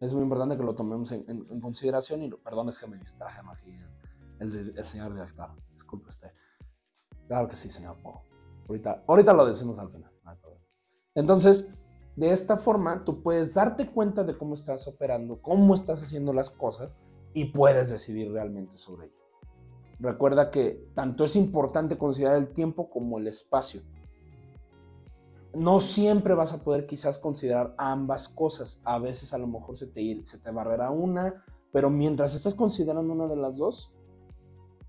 Es 0.00 0.12
muy 0.12 0.22
importante 0.22 0.56
que 0.56 0.62
lo 0.62 0.74
tomemos 0.74 1.10
en, 1.12 1.44
consideración 1.60 2.22
y, 2.22 2.30
perdón, 2.30 2.68
es 2.68 2.78
que 2.78 2.86
me 2.86 2.98
distraje 2.98 3.40
aquí 3.50 3.74
el, 4.38 4.84
señor 4.84 5.14
de 5.14 5.22
altar. 5.22 5.54
Disculpe 5.72 6.08
usted. 6.08 6.30
Claro 7.26 7.48
que 7.48 7.56
sí, 7.56 7.70
señor 7.70 7.96
Ahorita, 8.68 9.04
ahorita 9.06 9.32
lo 9.32 9.46
decimos 9.46 9.78
al 9.78 9.90
final. 9.90 10.12
Entonces, 11.14 11.70
de 12.14 12.30
esta 12.30 12.58
forma, 12.58 13.04
tú 13.04 13.22
puedes 13.22 13.54
darte 13.54 13.90
cuenta 13.90 14.22
de 14.22 14.36
cómo 14.36 14.54
estás 14.54 14.86
operando, 14.86 15.40
cómo 15.40 15.74
estás 15.74 16.02
haciendo 16.02 16.32
las 16.34 16.50
cosas 16.50 16.98
y 17.32 17.46
puedes 17.46 17.90
decidir 17.90 18.30
realmente 18.32 18.76
sobre 18.76 19.06
ello. 19.06 19.25
Recuerda 19.98 20.50
que 20.50 20.88
tanto 20.94 21.24
es 21.24 21.36
importante 21.36 21.96
considerar 21.96 22.36
el 22.36 22.52
tiempo 22.52 22.90
como 22.90 23.18
el 23.18 23.26
espacio. 23.28 23.82
No 25.54 25.80
siempre 25.80 26.34
vas 26.34 26.52
a 26.52 26.62
poder 26.62 26.86
quizás 26.86 27.16
considerar 27.16 27.74
ambas 27.78 28.28
cosas. 28.28 28.80
A 28.84 28.98
veces 28.98 29.32
a 29.32 29.38
lo 29.38 29.46
mejor 29.46 29.76
se 29.76 29.86
te, 29.86 30.24
se 30.24 30.38
te 30.38 30.50
barrerá 30.50 30.90
una, 30.90 31.44
pero 31.72 31.88
mientras 31.88 32.34
estás 32.34 32.54
considerando 32.54 33.12
una 33.12 33.26
de 33.26 33.36
las 33.36 33.56
dos, 33.56 33.92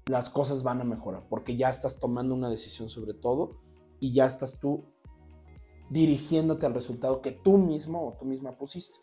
las 0.07 0.29
cosas 0.29 0.63
van 0.63 0.81
a 0.81 0.85
mejorar, 0.85 1.25
porque 1.29 1.57
ya 1.57 1.69
estás 1.69 1.99
tomando 1.99 2.33
una 2.33 2.49
decisión 2.49 2.89
sobre 2.89 3.13
todo 3.13 3.57
y 3.99 4.13
ya 4.13 4.25
estás 4.25 4.59
tú 4.59 4.85
dirigiéndote 5.89 6.65
al 6.65 6.73
resultado 6.73 7.21
que 7.21 7.31
tú 7.31 7.57
mismo 7.57 8.07
o 8.07 8.13
tú 8.13 8.25
misma 8.25 8.57
pusiste 8.57 8.99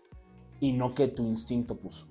y 0.60 0.72
no 0.72 0.94
que 0.94 1.08
tu 1.08 1.22
instinto 1.24 1.76
puso. 1.76 2.06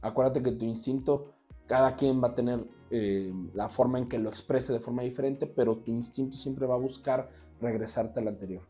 Acuérdate 0.00 0.42
que 0.42 0.52
tu 0.52 0.64
instinto, 0.64 1.34
cada 1.66 1.96
quien 1.96 2.22
va 2.22 2.28
a 2.28 2.34
tener 2.34 2.66
eh, 2.90 3.32
la 3.54 3.68
forma 3.68 3.98
en 3.98 4.08
que 4.08 4.18
lo 4.18 4.28
exprese 4.28 4.72
de 4.72 4.80
forma 4.80 5.02
diferente, 5.02 5.46
pero 5.46 5.78
tu 5.78 5.90
instinto 5.90 6.36
siempre 6.36 6.66
va 6.66 6.74
a 6.74 6.78
buscar 6.78 7.30
regresarte 7.60 8.20
al 8.20 8.28
anterior. 8.28 8.68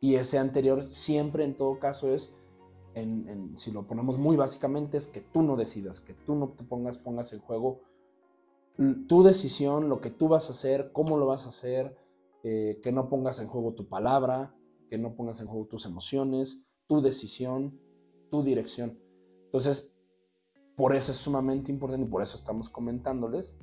Y 0.00 0.16
ese 0.16 0.38
anterior 0.38 0.82
siempre 0.82 1.44
en 1.44 1.56
todo 1.56 1.78
caso 1.78 2.12
es, 2.12 2.34
si 3.56 3.72
lo 3.72 3.86
ponemos 3.86 4.18
muy 4.18 4.36
básicamente, 4.36 4.96
es 4.98 5.06
que 5.06 5.20
tú 5.20 5.42
no 5.42 5.56
decidas, 5.56 6.00
que 6.00 6.14
tú 6.14 6.34
no 6.36 6.50
te 6.50 6.62
pongas, 6.62 6.98
pongas 6.98 7.32
en 7.32 7.40
juego 7.40 7.80
tu 9.08 9.22
decisión, 9.22 9.88
lo 9.88 10.00
que 10.00 10.10
tú 10.10 10.28
vas 10.28 10.48
a 10.48 10.52
hacer, 10.52 10.90
cómo 10.92 11.16
lo 11.16 11.26
vas 11.26 11.46
a 11.46 11.48
hacer, 11.48 11.96
eh, 12.42 12.80
que 12.82 12.92
no 12.92 13.08
pongas 13.08 13.40
en 13.40 13.48
juego 13.48 13.72
tu 13.72 13.88
palabra, 13.88 14.54
que 14.90 14.98
no 14.98 15.14
pongas 15.14 15.40
en 15.40 15.46
juego 15.46 15.66
tus 15.66 15.86
emociones, 15.86 16.60
tu 16.86 17.00
decisión, 17.00 17.80
tu 18.30 18.42
dirección. 18.42 18.98
Entonces, 19.46 19.93
por 20.76 20.94
eso 20.94 21.12
es 21.12 21.18
sumamente 21.18 21.70
importante 21.70 22.06
y 22.06 22.10
por 22.10 22.22
eso 22.22 22.36
estamos 22.36 22.68
comentándoles 22.68 23.54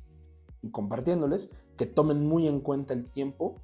y 0.62 0.72
compartiéndoles 0.72 1.50
que 1.78 1.86
tomen 1.86 2.26
muy 2.26 2.48
en 2.48 2.62
cuenta 2.62 2.94
el 2.94 3.10
tiempo, 3.10 3.56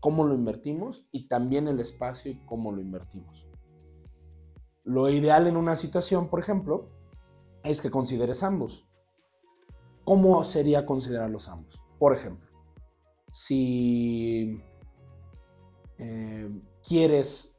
cómo 0.00 0.24
lo 0.24 0.34
invertimos 0.34 1.06
y 1.12 1.28
también 1.28 1.68
el 1.68 1.80
espacio 1.80 2.30
y 2.30 2.38
cómo 2.46 2.72
lo 2.72 2.80
invertimos. 2.80 3.46
Lo 4.84 5.10
ideal 5.10 5.46
en 5.46 5.56
una 5.56 5.76
situación, 5.76 6.28
por 6.28 6.40
ejemplo, 6.40 6.88
es 7.62 7.82
que 7.82 7.90
consideres 7.90 8.42
ambos. 8.42 8.88
¿Cómo 10.04 10.42
sería 10.44 10.86
considerarlos 10.86 11.48
ambos? 11.48 11.78
Por 11.98 12.14
ejemplo, 12.14 12.48
si 13.30 14.62
eh, 15.98 16.48
quieres, 16.86 17.54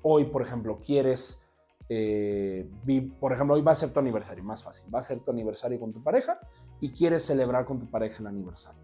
hoy 0.00 0.24
por 0.24 0.40
ejemplo, 0.40 0.78
quieres, 0.78 1.42
eh, 1.92 2.70
por 3.18 3.32
ejemplo, 3.32 3.56
hoy 3.56 3.62
va 3.62 3.72
a 3.72 3.74
ser 3.74 3.92
tu 3.92 3.98
aniversario, 3.98 4.44
más 4.44 4.62
fácil, 4.62 4.94
va 4.94 5.00
a 5.00 5.02
ser 5.02 5.18
tu 5.20 5.32
aniversario 5.32 5.80
con 5.80 5.92
tu 5.92 6.00
pareja 6.04 6.38
y 6.78 6.92
quieres 6.92 7.24
celebrar 7.26 7.64
con 7.64 7.80
tu 7.80 7.90
pareja 7.90 8.20
el 8.20 8.28
aniversario. 8.28 8.80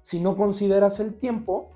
Si 0.00 0.18
no 0.18 0.34
consideras 0.34 0.98
el 0.98 1.18
tiempo, 1.18 1.68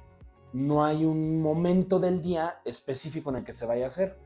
no 0.55 0.83
hay 0.83 1.05
un 1.05 1.43
momento 1.43 2.01
del 2.01 2.23
día 2.23 2.63
específico 2.65 3.29
en 3.29 3.37
el 3.37 3.45
que 3.45 3.53
se 3.53 3.67
vaya 3.67 3.85
a 3.85 3.89
hacer. 3.89 4.19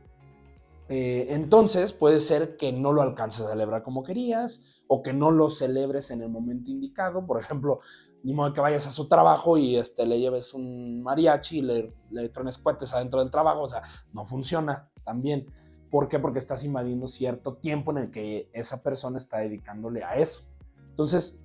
Eh, 0.88 1.26
entonces 1.30 1.92
puede 1.92 2.20
ser 2.20 2.56
que 2.56 2.72
no 2.72 2.92
lo 2.92 3.02
alcances 3.02 3.46
a 3.46 3.50
celebrar 3.50 3.82
como 3.82 4.04
querías 4.04 4.62
o 4.86 5.02
que 5.02 5.12
no 5.12 5.32
lo 5.32 5.50
celebres 5.50 6.12
en 6.12 6.22
el 6.22 6.28
momento 6.28 6.70
indicado. 6.70 7.26
Por 7.26 7.40
ejemplo, 7.40 7.80
ni 8.22 8.34
modo 8.34 8.52
que 8.52 8.60
vayas 8.60 8.86
a 8.86 8.92
su 8.92 9.08
trabajo 9.08 9.58
y 9.58 9.76
este, 9.76 10.06
le 10.06 10.20
lleves 10.20 10.54
un 10.54 11.02
mariachi 11.02 11.58
y 11.58 11.62
le, 11.62 11.92
le 12.10 12.28
trones 12.28 12.58
cohetes 12.58 12.94
adentro 12.94 13.18
del 13.18 13.32
trabajo. 13.32 13.62
O 13.62 13.68
sea, 13.68 13.82
no 14.12 14.24
funciona 14.24 14.88
también. 15.04 15.46
¿Por 15.90 16.08
qué? 16.08 16.18
Porque 16.18 16.38
estás 16.38 16.64
invadiendo 16.64 17.08
cierto 17.08 17.56
tiempo 17.56 17.90
en 17.90 17.98
el 17.98 18.10
que 18.10 18.48
esa 18.52 18.82
persona 18.82 19.18
está 19.18 19.38
dedicándole 19.38 20.04
a 20.04 20.14
eso. 20.14 20.42
Entonces, 20.90 21.40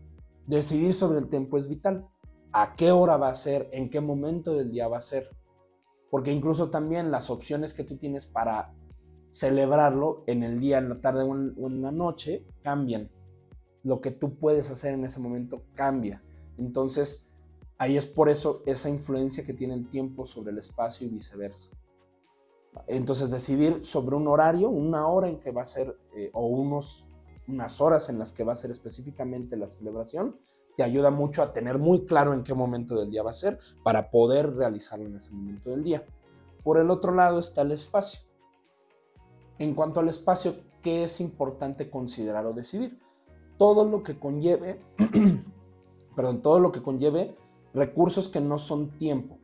decidir 0.45 0.93
sobre 0.93 1.19
el 1.19 1.29
tiempo 1.29 1.57
es 1.57 1.67
vital. 1.67 2.07
¿A 2.51 2.75
qué 2.75 2.91
hora 2.91 3.17
va 3.17 3.29
a 3.29 3.35
ser? 3.35 3.69
¿En 3.71 3.89
qué 3.89 4.01
momento 4.01 4.53
del 4.53 4.71
día 4.71 4.87
va 4.87 4.99
a 4.99 5.01
ser? 5.01 5.29
Porque 6.11 6.31
incluso 6.31 6.69
también 6.69 7.11
las 7.11 7.29
opciones 7.29 7.73
que 7.73 7.83
tú 7.83 7.97
tienes 7.97 8.25
para 8.25 8.73
celebrarlo 9.29 10.23
en 10.27 10.43
el 10.43 10.59
día, 10.59 10.77
en 10.77 10.87
la 10.87 11.01
tarde 11.01 11.23
o 11.23 11.35
en, 11.35 11.81
la 11.81 11.91
noche, 11.91 12.45
cambian. 12.61 13.09
Lo 13.83 13.99
que 13.99 14.11
tú 14.11 14.35
puedes 14.35 14.69
hacer 14.69 14.93
en 14.93 15.03
ese 15.05 15.19
momento 15.19 15.63
cambia. 15.73 16.23
Entonces, 16.57 17.27
ahí 17.77 17.97
es 17.97 18.05
por 18.05 18.29
eso 18.29 18.63
esa 18.65 18.89
influencia 18.89 19.45
que 19.45 19.53
tiene 19.53 19.73
el 19.73 19.89
tiempo 19.89 20.25
sobre 20.25 20.51
el 20.51 20.59
espacio 20.59 21.05
y 21.05 21.09
viceversa. 21.09 21.69
Entonces, 22.87 23.31
decidir 23.31 23.83
sobre 23.83 24.15
un 24.15 24.27
horario, 24.27 24.69
una 24.69 25.07
hora 25.07 25.27
en 25.27 25.39
que 25.39 25.51
va 25.51 25.63
a 25.63 25.65
ser, 25.65 25.97
eh, 26.15 26.29
o 26.33 26.47
unos, 26.47 27.07
unas 27.47 27.81
horas 27.81 28.09
en 28.09 28.19
las 28.19 28.31
que 28.31 28.43
va 28.43 28.53
a 28.53 28.55
ser 28.55 28.71
específicamente 28.71 29.55
la 29.57 29.67
celebración, 29.67 30.37
te 30.75 30.83
ayuda 30.83 31.09
mucho 31.09 31.41
a 31.41 31.53
tener 31.53 31.79
muy 31.79 32.05
claro 32.05 32.33
en 32.33 32.43
qué 32.43 32.53
momento 32.53 32.95
del 32.95 33.09
día 33.09 33.23
va 33.23 33.31
a 33.31 33.35
ser 33.35 33.57
para 33.83 34.09
poder 34.11 34.55
realizarlo 34.55 35.05
en 35.05 35.15
ese 35.15 35.31
momento 35.31 35.69
del 35.69 35.83
día. 35.83 36.05
Por 36.63 36.79
el 36.79 36.89
otro 36.89 37.13
lado 37.13 37.39
está 37.39 37.61
el 37.61 37.71
espacio. 37.71 38.21
En 39.57 39.73
cuanto 39.73 40.01
al 40.01 40.09
espacio, 40.09 40.55
¿qué 40.81 41.05
es 41.05 41.21
importante 41.21 41.89
considerar 41.89 42.45
o 42.45 42.53
decidir? 42.53 42.99
Todo 43.57 43.85
lo 43.85 44.03
que 44.03 44.19
conlleve, 44.19 44.81
perdón, 46.15 46.41
todo 46.41 46.59
lo 46.59 46.71
que 46.71 46.81
conlleve 46.81 47.37
recursos 47.73 48.27
que 48.27 48.41
no 48.41 48.59
son 48.59 48.97
tiempo. 48.97 49.37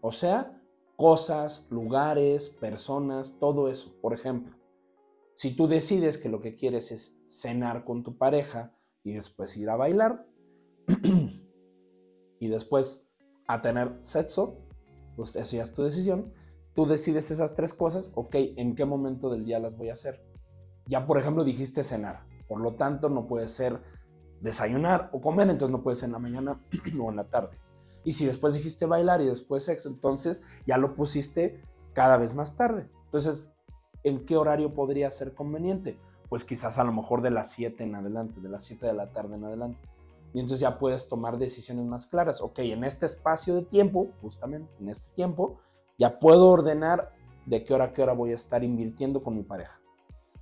O 0.00 0.10
sea, 0.10 0.55
cosas, 0.96 1.66
lugares, 1.70 2.48
personas, 2.48 3.36
todo 3.38 3.68
eso. 3.68 3.94
Por 4.00 4.14
ejemplo, 4.14 4.56
si 5.34 5.54
tú 5.54 5.68
decides 5.68 6.18
que 6.18 6.28
lo 6.28 6.40
que 6.40 6.54
quieres 6.54 6.92
es 6.92 7.16
cenar 7.28 7.84
con 7.84 8.02
tu 8.02 8.16
pareja 8.16 8.74
y 9.04 9.12
después 9.12 9.56
ir 9.56 9.70
a 9.70 9.76
bailar 9.76 10.26
y 12.40 12.48
después 12.48 13.08
a 13.46 13.62
tener 13.62 13.98
sexo, 14.02 14.58
pues 15.16 15.36
eso 15.36 15.56
ya 15.56 15.62
es 15.62 15.72
tu 15.72 15.82
decisión 15.82 16.32
tú 16.76 16.86
decides 16.86 17.30
esas 17.30 17.54
tres 17.54 17.72
cosas, 17.72 18.10
ok, 18.14 18.36
¿en 18.56 18.76
qué 18.76 18.84
momento 18.84 19.30
del 19.30 19.46
día 19.46 19.58
las 19.58 19.76
voy 19.76 19.88
a 19.88 19.94
hacer? 19.94 20.22
Ya, 20.86 21.06
por 21.06 21.18
ejemplo, 21.18 21.42
dijiste 21.42 21.82
cenar, 21.82 22.26
por 22.46 22.60
lo 22.60 22.74
tanto 22.74 23.08
no 23.08 23.26
puede 23.26 23.48
ser 23.48 23.80
desayunar 24.42 25.08
o 25.12 25.20
comer, 25.22 25.48
entonces 25.48 25.72
no 25.72 25.82
puede 25.82 25.96
ser 25.96 26.08
en 26.08 26.12
la 26.12 26.18
mañana 26.18 26.60
o 27.00 27.10
en 27.10 27.16
la 27.16 27.24
tarde. 27.24 27.58
Y 28.06 28.12
si 28.12 28.24
después 28.24 28.54
dijiste 28.54 28.86
bailar 28.86 29.20
y 29.20 29.26
después 29.26 29.64
sexo, 29.64 29.88
entonces 29.88 30.40
ya 30.64 30.78
lo 30.78 30.94
pusiste 30.94 31.60
cada 31.92 32.16
vez 32.16 32.34
más 32.34 32.54
tarde. 32.54 32.88
Entonces, 33.06 33.50
¿en 34.04 34.24
qué 34.24 34.36
horario 34.36 34.72
podría 34.74 35.10
ser 35.10 35.34
conveniente? 35.34 35.98
Pues 36.28 36.44
quizás 36.44 36.78
a 36.78 36.84
lo 36.84 36.92
mejor 36.92 37.20
de 37.20 37.32
las 37.32 37.50
7 37.50 37.82
en 37.82 37.96
adelante, 37.96 38.40
de 38.40 38.48
las 38.48 38.62
7 38.62 38.86
de 38.86 38.92
la 38.92 39.10
tarde 39.10 39.34
en 39.34 39.44
adelante. 39.44 39.80
Y 40.32 40.38
entonces 40.38 40.60
ya 40.60 40.78
puedes 40.78 41.08
tomar 41.08 41.36
decisiones 41.36 41.84
más 41.84 42.06
claras. 42.06 42.40
Ok, 42.40 42.60
en 42.60 42.84
este 42.84 43.06
espacio 43.06 43.56
de 43.56 43.62
tiempo, 43.62 44.12
justamente 44.22 44.72
en 44.78 44.88
este 44.88 45.12
tiempo, 45.16 45.58
ya 45.98 46.20
puedo 46.20 46.48
ordenar 46.48 47.12
de 47.44 47.64
qué 47.64 47.74
hora 47.74 47.86
a 47.86 47.92
qué 47.92 48.04
hora 48.04 48.12
voy 48.12 48.30
a 48.30 48.36
estar 48.36 48.62
invirtiendo 48.62 49.24
con 49.24 49.34
mi 49.34 49.42
pareja. 49.42 49.80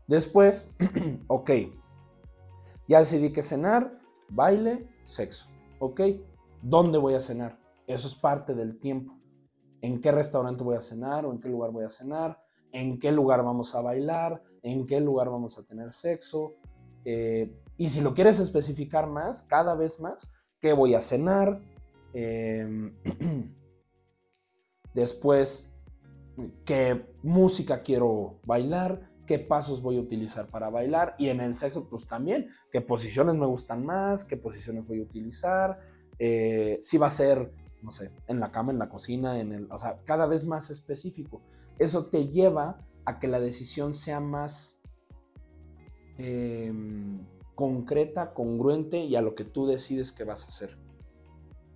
Después, 0.07 0.70
ok, 1.29 1.50
ya 2.88 2.98
decidí 2.98 3.33
que 3.33 3.40
cenar, 3.40 3.98
baile, 4.29 4.87
sexo. 5.03 5.48
Ok, 5.79 6.03
¿dónde 6.64 6.98
voy 6.98 7.14
a 7.14 7.20
cenar? 7.20 7.59
Eso 7.87 8.09
es 8.09 8.14
parte 8.14 8.55
del 8.55 8.79
tiempo. 8.79 9.18
¿En 9.81 10.00
qué 10.00 10.11
restaurante 10.11 10.64
voy 10.64 10.77
a 10.77 10.81
cenar 10.81 11.27
o 11.27 11.33
en 11.33 11.40
qué 11.40 11.48
lugar 11.48 11.70
voy 11.70 11.85
a 11.85 11.90
cenar? 11.90 12.40
¿En 12.72 12.98
qué 12.98 13.12
lugar 13.12 13.44
vamos 13.44 13.74
a 13.74 13.83
bailar? 13.83 14.42
¿En 14.62 14.87
qué 14.87 15.00
lugar 15.00 15.31
vamos 15.31 15.59
a 15.59 15.62
tener 15.62 15.92
sexo? 15.92 16.55
Eh, 17.05 17.55
y 17.77 17.88
si 17.90 18.00
lo 18.00 18.14
quieres 18.14 18.40
especificar 18.40 19.07
más, 19.07 19.42
cada 19.42 19.74
vez 19.74 20.00
más, 20.00 20.31
¿qué 20.59 20.72
voy 20.72 20.94
a 20.94 21.03
cenar? 21.03 21.61
Eh, 22.14 22.92
Después, 24.94 25.68
qué 26.64 27.05
música 27.22 27.83
quiero 27.83 28.38
bailar, 28.46 29.11
qué 29.27 29.40
pasos 29.40 29.83
voy 29.83 29.96
a 29.96 30.00
utilizar 30.00 30.46
para 30.46 30.70
bailar. 30.70 31.16
Y 31.18 31.29
en 31.29 31.40
el 31.40 31.57
sexo, 31.57 31.88
pues 31.88 32.07
también, 32.07 32.48
qué 32.70 32.81
posiciones 32.81 33.35
me 33.35 33.44
gustan 33.44 33.85
más, 33.85 34.24
qué 34.24 34.37
posiciones 34.37 34.87
voy 34.87 35.00
a 35.00 35.03
utilizar. 35.03 35.81
Eh, 36.18 36.79
si 36.81 36.98
va 36.98 37.07
a 37.09 37.11
ser, 37.11 37.53
no 37.83 37.90
sé, 37.90 38.11
en 38.29 38.40
la 38.40 38.50
cama, 38.50 38.72
en 38.72 38.79
la 38.79 38.88
cocina, 38.88 39.40
en 39.40 39.53
el, 39.53 39.70
o 39.70 39.79
sea, 39.79 40.00
cada 40.05 40.27
vez 40.27 40.44
más 40.44 40.70
específico. 40.70 41.42
Eso 41.79 42.07
te 42.07 42.29
lleva 42.29 42.79
a 43.05 43.18
que 43.18 43.29
la 43.29 43.40
decisión 43.40 43.94
sea 43.94 44.20
más 44.20 44.81
em, 46.18 47.27
concreta, 47.55 48.33
congruente 48.33 49.05
y 49.05 49.16
a 49.16 49.22
lo 49.22 49.35
que 49.35 49.44
tú 49.44 49.66
decides 49.66 50.12
que 50.12 50.24
vas 50.24 50.44
a 50.44 50.48
hacer. 50.48 50.79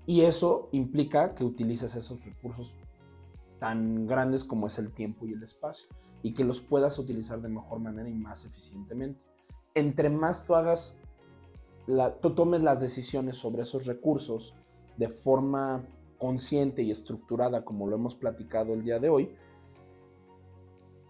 Y 0.07 0.22
eso 0.22 0.68
implica 0.72 1.35
que 1.35 1.44
utilices 1.44 1.94
esos 1.94 2.24
recursos 2.24 2.74
tan 3.59 4.07
grandes 4.07 4.44
como 4.44 4.66
es 4.68 4.79
el 4.79 4.92
tiempo 4.92 5.27
y 5.27 5.33
el 5.33 5.42
espacio 5.42 5.88
y 6.22 6.33
que 6.33 6.44
los 6.44 6.61
puedas 6.61 6.98
utilizar 6.98 7.40
de 7.40 7.48
mejor 7.48 7.81
manera 7.81 8.09
y 8.09 8.14
más 8.14 8.44
eficientemente. 8.44 9.20
Entre 9.74 10.11
más 10.11 10.44
tú 10.44 10.55
hagas, 10.55 10.98
tú 12.20 12.35
tomes 12.35 12.62
las 12.62 12.81
decisiones 12.81 13.37
sobre 13.37 13.62
esos 13.62 13.87
recursos 13.87 14.55
de 14.96 15.09
forma 15.09 15.87
consciente 16.18 16.83
y 16.83 16.90
estructurada 16.90 17.64
como 17.64 17.87
lo 17.87 17.96
hemos 17.96 18.14
platicado 18.14 18.74
el 18.74 18.83
día 18.83 18.98
de 18.98 19.09
hoy, 19.09 19.37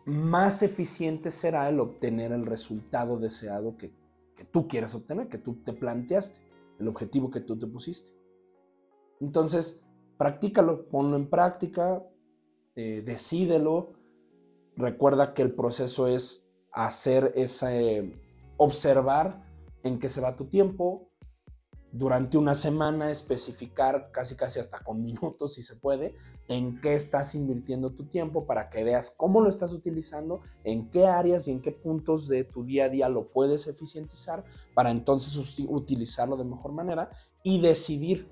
más 0.04 0.62
eficiente 0.62 1.30
será 1.30 1.68
el 1.68 1.80
obtener 1.80 2.32
el 2.32 2.44
resultado 2.44 3.18
deseado 3.18 3.76
que, 3.76 3.92
que 4.36 4.44
tú 4.44 4.68
quieres 4.68 4.94
obtener, 4.94 5.28
que 5.28 5.38
tú 5.38 5.56
te 5.64 5.72
planteaste, 5.72 6.40
el 6.78 6.88
objetivo 6.88 7.30
que 7.30 7.40
tú 7.40 7.58
te 7.58 7.66
pusiste. 7.66 8.12
Entonces, 9.20 9.82
practícalo, 10.16 10.88
ponlo 10.88 11.16
en 11.16 11.28
práctica, 11.28 12.02
eh, 12.76 13.02
decídelo. 13.04 13.94
Recuerda 14.76 15.34
que 15.34 15.42
el 15.42 15.52
proceso 15.52 16.06
es 16.06 16.46
hacer 16.72 17.32
ese, 17.34 18.20
observar 18.56 19.47
en 19.82 19.98
qué 19.98 20.08
se 20.08 20.20
va 20.20 20.36
tu 20.36 20.46
tiempo, 20.46 21.08
durante 21.90 22.36
una 22.36 22.54
semana 22.54 23.10
especificar 23.10 24.10
casi 24.12 24.34
casi 24.36 24.60
hasta 24.60 24.80
con 24.80 25.02
minutos 25.02 25.54
si 25.54 25.62
se 25.62 25.76
puede 25.76 26.14
en 26.48 26.80
qué 26.80 26.94
estás 26.94 27.34
invirtiendo 27.34 27.94
tu 27.94 28.06
tiempo 28.06 28.46
para 28.46 28.70
que 28.70 28.84
veas 28.84 29.10
cómo 29.10 29.40
lo 29.40 29.50
estás 29.50 29.72
utilizando, 29.72 30.40
en 30.64 30.90
qué 30.90 31.06
áreas 31.06 31.46
y 31.48 31.52
en 31.52 31.60
qué 31.60 31.72
puntos 31.72 32.28
de 32.28 32.44
tu 32.44 32.64
día 32.64 32.86
a 32.86 32.88
día 32.88 33.08
lo 33.08 33.28
puedes 33.28 33.66
eficientizar 33.66 34.44
para 34.74 34.90
entonces 34.90 35.36
utilizarlo 35.68 36.36
de 36.36 36.44
mejor 36.44 36.72
manera 36.72 37.10
y 37.42 37.60
decidir. 37.60 38.28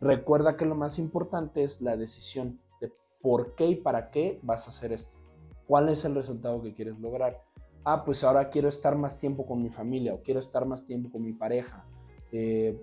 Recuerda 0.00 0.56
que 0.56 0.64
lo 0.64 0.74
más 0.74 0.98
importante 0.98 1.62
es 1.62 1.80
la 1.80 1.96
decisión 1.96 2.60
de 2.80 2.92
por 3.20 3.54
qué 3.54 3.66
y 3.66 3.74
para 3.76 4.10
qué 4.10 4.40
vas 4.42 4.66
a 4.66 4.70
hacer 4.70 4.92
esto. 4.92 5.18
¿Cuál 5.66 5.90
es 5.90 6.04
el 6.04 6.14
resultado 6.14 6.62
que 6.62 6.74
quieres 6.74 6.98
lograr? 6.98 7.49
Ah, 7.84 8.04
pues 8.04 8.22
ahora 8.24 8.50
quiero 8.50 8.68
estar 8.68 8.96
más 8.96 9.18
tiempo 9.18 9.46
con 9.46 9.62
mi 9.62 9.70
familia 9.70 10.14
o 10.14 10.22
quiero 10.22 10.40
estar 10.40 10.66
más 10.66 10.84
tiempo 10.84 11.10
con 11.10 11.22
mi 11.22 11.32
pareja. 11.32 11.84
Eh, 12.32 12.82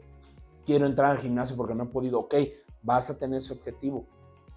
quiero 0.65 0.85
entrar 0.85 1.11
al 1.11 1.19
gimnasio 1.19 1.55
porque 1.55 1.75
no 1.75 1.85
he 1.85 1.87
podido, 1.87 2.19
ok, 2.19 2.35
vas 2.81 3.09
a 3.09 3.17
tener 3.17 3.39
ese 3.39 3.53
objetivo. 3.53 4.05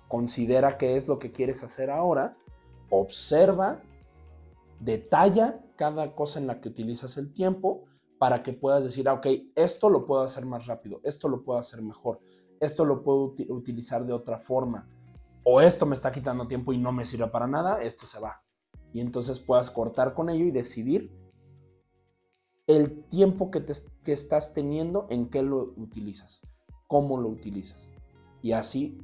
Considera 0.08 0.76
qué 0.78 0.96
es 0.96 1.06
lo 1.08 1.18
que 1.18 1.30
quieres 1.30 1.62
hacer 1.62 1.90
ahora, 1.90 2.36
observa, 2.88 3.80
detalla 4.80 5.60
cada 5.76 6.14
cosa 6.14 6.40
en 6.40 6.46
la 6.46 6.60
que 6.60 6.68
utilizas 6.68 7.16
el 7.16 7.32
tiempo 7.32 7.84
para 8.18 8.42
que 8.42 8.52
puedas 8.52 8.84
decir, 8.84 9.08
ah, 9.08 9.14
ok, 9.14 9.26
esto 9.54 9.88
lo 9.88 10.04
puedo 10.06 10.22
hacer 10.22 10.44
más 10.44 10.66
rápido, 10.66 11.00
esto 11.04 11.28
lo 11.28 11.42
puedo 11.42 11.58
hacer 11.58 11.80
mejor, 11.80 12.20
esto 12.58 12.84
lo 12.84 13.02
puedo 13.02 13.34
utilizar 13.48 14.04
de 14.04 14.12
otra 14.12 14.38
forma, 14.38 14.88
o 15.44 15.60
esto 15.60 15.86
me 15.86 15.94
está 15.94 16.12
quitando 16.12 16.46
tiempo 16.46 16.72
y 16.72 16.78
no 16.78 16.92
me 16.92 17.04
sirve 17.04 17.28
para 17.28 17.46
nada, 17.46 17.80
esto 17.80 18.04
se 18.04 18.18
va. 18.20 18.42
Y 18.92 19.00
entonces 19.00 19.40
puedas 19.40 19.70
cortar 19.70 20.14
con 20.14 20.30
ello 20.30 20.44
y 20.44 20.50
decidir 20.50 21.10
el 22.66 23.02
tiempo 23.04 23.50
que, 23.50 23.60
te, 23.60 23.74
estás 24.12 24.54
teniendo, 24.54 25.06
en 25.10 25.28
qué 25.28 25.42
lo 25.42 25.72
utilizas, 25.76 26.40
cómo 26.86 27.18
lo 27.18 27.28
utilizas. 27.28 27.90
Y 28.42 28.52
así 28.52 28.98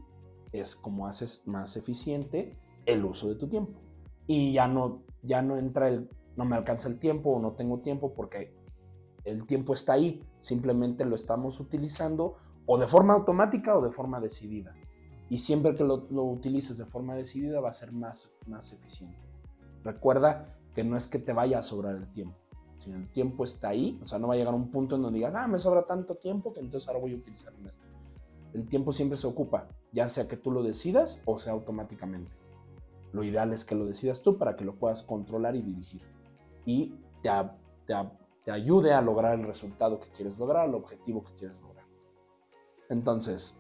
es 0.53 0.77
como 0.77 1.07
haces 1.07 1.43
más 1.47 1.77
eficiente 1.77 2.57
el 2.85 3.05
uso 3.05 3.29
de 3.29 3.35
tu 3.35 3.49
tiempo. 3.49 3.81
Y 4.27 4.53
ya 4.53 4.69
no, 4.69 5.03
ya 5.23 5.43
no 5.43 5.57
entra 5.57 5.89
el, 5.89 6.09
no 6.37 6.45
me 6.45 6.57
alcanza 6.57 6.89
el 6.89 6.99
tiempo 6.99 7.31
o 7.31 7.41
no 7.41 7.53
tengo 7.53 7.81
tiempo 7.81 8.15
porque 8.15 8.55
el 9.25 9.47
tiempo 9.47 9.75
está 9.75 9.95
ahí, 9.95 10.23
simplemente 10.39 11.05
lo 11.05 11.17
estamos 11.17 11.59
utilizando 11.59 12.37
o 12.67 12.79
de 12.79 12.87
forma 12.87 13.15
automática 13.15 13.77
o 13.77 13.83
de 13.83 13.91
forma 13.91 14.21
decidida. 14.21 14.75
Y 15.29 15.39
siempre 15.39 15.75
que 15.75 15.83
lo, 15.83 16.07
lo 16.11 16.23
utilices 16.23 16.79
de 16.79 16.87
forma 16.87 17.17
decidida 17.17 17.61
va 17.61 17.71
a 17.71 17.73
ser 17.73 17.91
más, 17.91 18.31
más 18.47 18.73
eficiente. 18.73 19.26
Recuerda 19.87 20.59
que 20.75 20.83
no 20.83 20.97
es 20.97 21.07
que 21.07 21.21
te 21.21 21.33
vaya 21.33 21.61
a 21.61 21.63
sobrar 21.63 21.95
el 21.95 22.11
tiempo, 22.11 22.37
si 22.79 22.91
el 22.91 23.09
tiempo 23.09 23.45
está 23.45 23.69
ahí, 23.69 24.01
o 24.03 24.07
sea, 24.09 24.19
no 24.19 24.27
va 24.27 24.35
a 24.35 24.37
llegar 24.37 24.53
un 24.53 24.71
punto 24.73 24.97
en 24.97 25.03
donde 25.03 25.19
digas, 25.19 25.35
ah, 25.37 25.47
me 25.47 25.61
sobra 25.61 25.83
tanto 25.87 26.17
tiempo 26.17 26.53
que 26.53 26.59
entonces 26.59 26.89
ahora 26.89 27.01
voy 27.01 27.13
a 27.13 27.17
utilizar 27.17 27.53
esto. 27.65 27.85
El 28.53 28.69
tiempo 28.69 28.91
siempre 28.91 29.17
se 29.17 29.29
ocupa, 29.29 29.69
ya 29.93 30.09
sea 30.09 30.27
que 30.27 30.37
tú 30.37 30.51
lo 30.51 30.65
decidas 30.65 31.23
o 31.25 31.39
sea 31.39 31.53
automáticamente. 31.53 32.33
Lo 33.13 33.23
ideal 33.23 33.53
es 33.53 33.65
que 33.65 33.77
lo 33.77 33.87
decidas 33.87 34.23
tú 34.23 34.39
para 34.39 34.57
que 34.57 34.65
lo 34.65 34.75
puedas 34.75 35.05
controlar 35.05 35.55
y 35.55 35.63
dirigir. 35.63 36.03
Y 36.65 36.95
te, 37.23 37.31
te 38.45 38.51
ayude 38.51 38.93
a 38.93 39.03
lograr 39.03 39.39
el 39.39 39.47
resultado 39.47 40.01
que 40.01 40.11
quieres 40.11 40.37
lograr, 40.37 40.69
el 40.69 40.75
objetivo 40.75 41.23
que 41.23 41.33
quieres 41.35 41.61
lograr. 41.61 41.87
Entonces, 42.89 43.57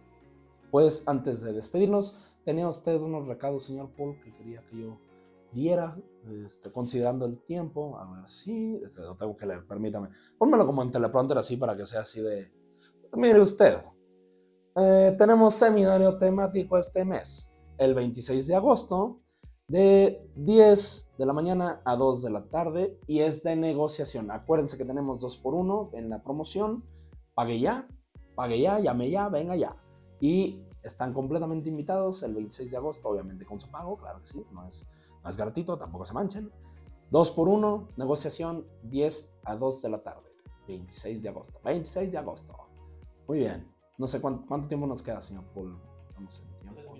pues 0.72 1.04
antes 1.06 1.40
de 1.42 1.52
despedirnos, 1.52 2.18
tenía 2.44 2.68
usted 2.68 3.00
unos 3.00 3.26
recados, 3.26 3.64
señor 3.64 3.90
Paul, 3.96 4.20
que 4.20 4.32
quería 4.32 4.60
que 4.66 4.78
yo 4.78 4.98
diera, 5.56 5.96
este, 6.44 6.70
considerando 6.70 7.26
el 7.26 7.42
tiempo. 7.42 7.98
A 7.98 8.08
ver, 8.12 8.28
sí, 8.28 8.80
este, 8.84 9.00
lo 9.00 9.16
tengo 9.16 9.36
que 9.36 9.46
leer, 9.46 9.66
permítame. 9.66 10.10
Pónmelo 10.38 10.66
como 10.66 10.82
en 10.82 10.92
teleprompter 10.92 11.38
así 11.38 11.56
para 11.56 11.74
que 11.76 11.86
sea 11.86 12.00
así 12.00 12.20
de... 12.20 12.52
Mire 13.14 13.40
usted, 13.40 13.78
eh, 14.76 15.14
tenemos 15.16 15.54
seminario 15.54 16.18
temático 16.18 16.76
este 16.76 17.04
mes, 17.04 17.50
el 17.78 17.94
26 17.94 18.46
de 18.46 18.54
agosto, 18.54 19.22
de 19.68 20.30
10 20.36 21.14
de 21.18 21.26
la 21.26 21.32
mañana 21.32 21.80
a 21.84 21.96
2 21.96 22.22
de 22.22 22.30
la 22.30 22.44
tarde 22.48 22.98
y 23.06 23.20
es 23.20 23.42
de 23.42 23.56
negociación. 23.56 24.30
Acuérdense 24.30 24.76
que 24.76 24.84
tenemos 24.84 25.20
2 25.20 25.38
por 25.38 25.54
1 25.54 25.90
en 25.94 26.10
la 26.10 26.22
promoción. 26.22 26.84
Pague 27.34 27.58
ya, 27.58 27.88
pague 28.34 28.60
ya, 28.60 28.78
llame 28.78 29.10
ya, 29.10 29.28
venga 29.30 29.56
ya. 29.56 29.76
Y 30.20 30.62
están 30.82 31.14
completamente 31.14 31.68
invitados 31.68 32.22
el 32.22 32.34
26 32.34 32.70
de 32.70 32.76
agosto, 32.76 33.08
obviamente 33.08 33.44
con 33.44 33.58
su 33.58 33.70
pago, 33.70 33.96
claro 33.96 34.20
que 34.20 34.26
sí, 34.28 34.44
no 34.52 34.66
es 34.66 34.86
más 35.26 35.36
gratito, 35.36 35.76
tampoco 35.76 36.04
se 36.04 36.14
manchen. 36.14 36.52
2 37.10 37.30
por 37.32 37.48
1, 37.48 37.88
negociación 37.96 38.64
10 38.84 39.32
a 39.42 39.56
2 39.56 39.82
de 39.82 39.88
la 39.88 40.00
tarde, 40.00 40.30
26 40.68 41.20
de 41.24 41.28
agosto. 41.28 41.60
26 41.64 42.12
de 42.12 42.18
agosto. 42.18 42.56
Muy 43.26 43.38
bien. 43.38 43.68
No 43.98 44.06
sé 44.06 44.20
cuánto, 44.20 44.68
tiempo 44.68 44.86
nos 44.86 45.02
queda, 45.02 45.20
señor 45.20 45.42
Paul. 45.52 45.76
Vamos 46.14 46.38
en 46.38 46.58
tiempo. 46.60 46.92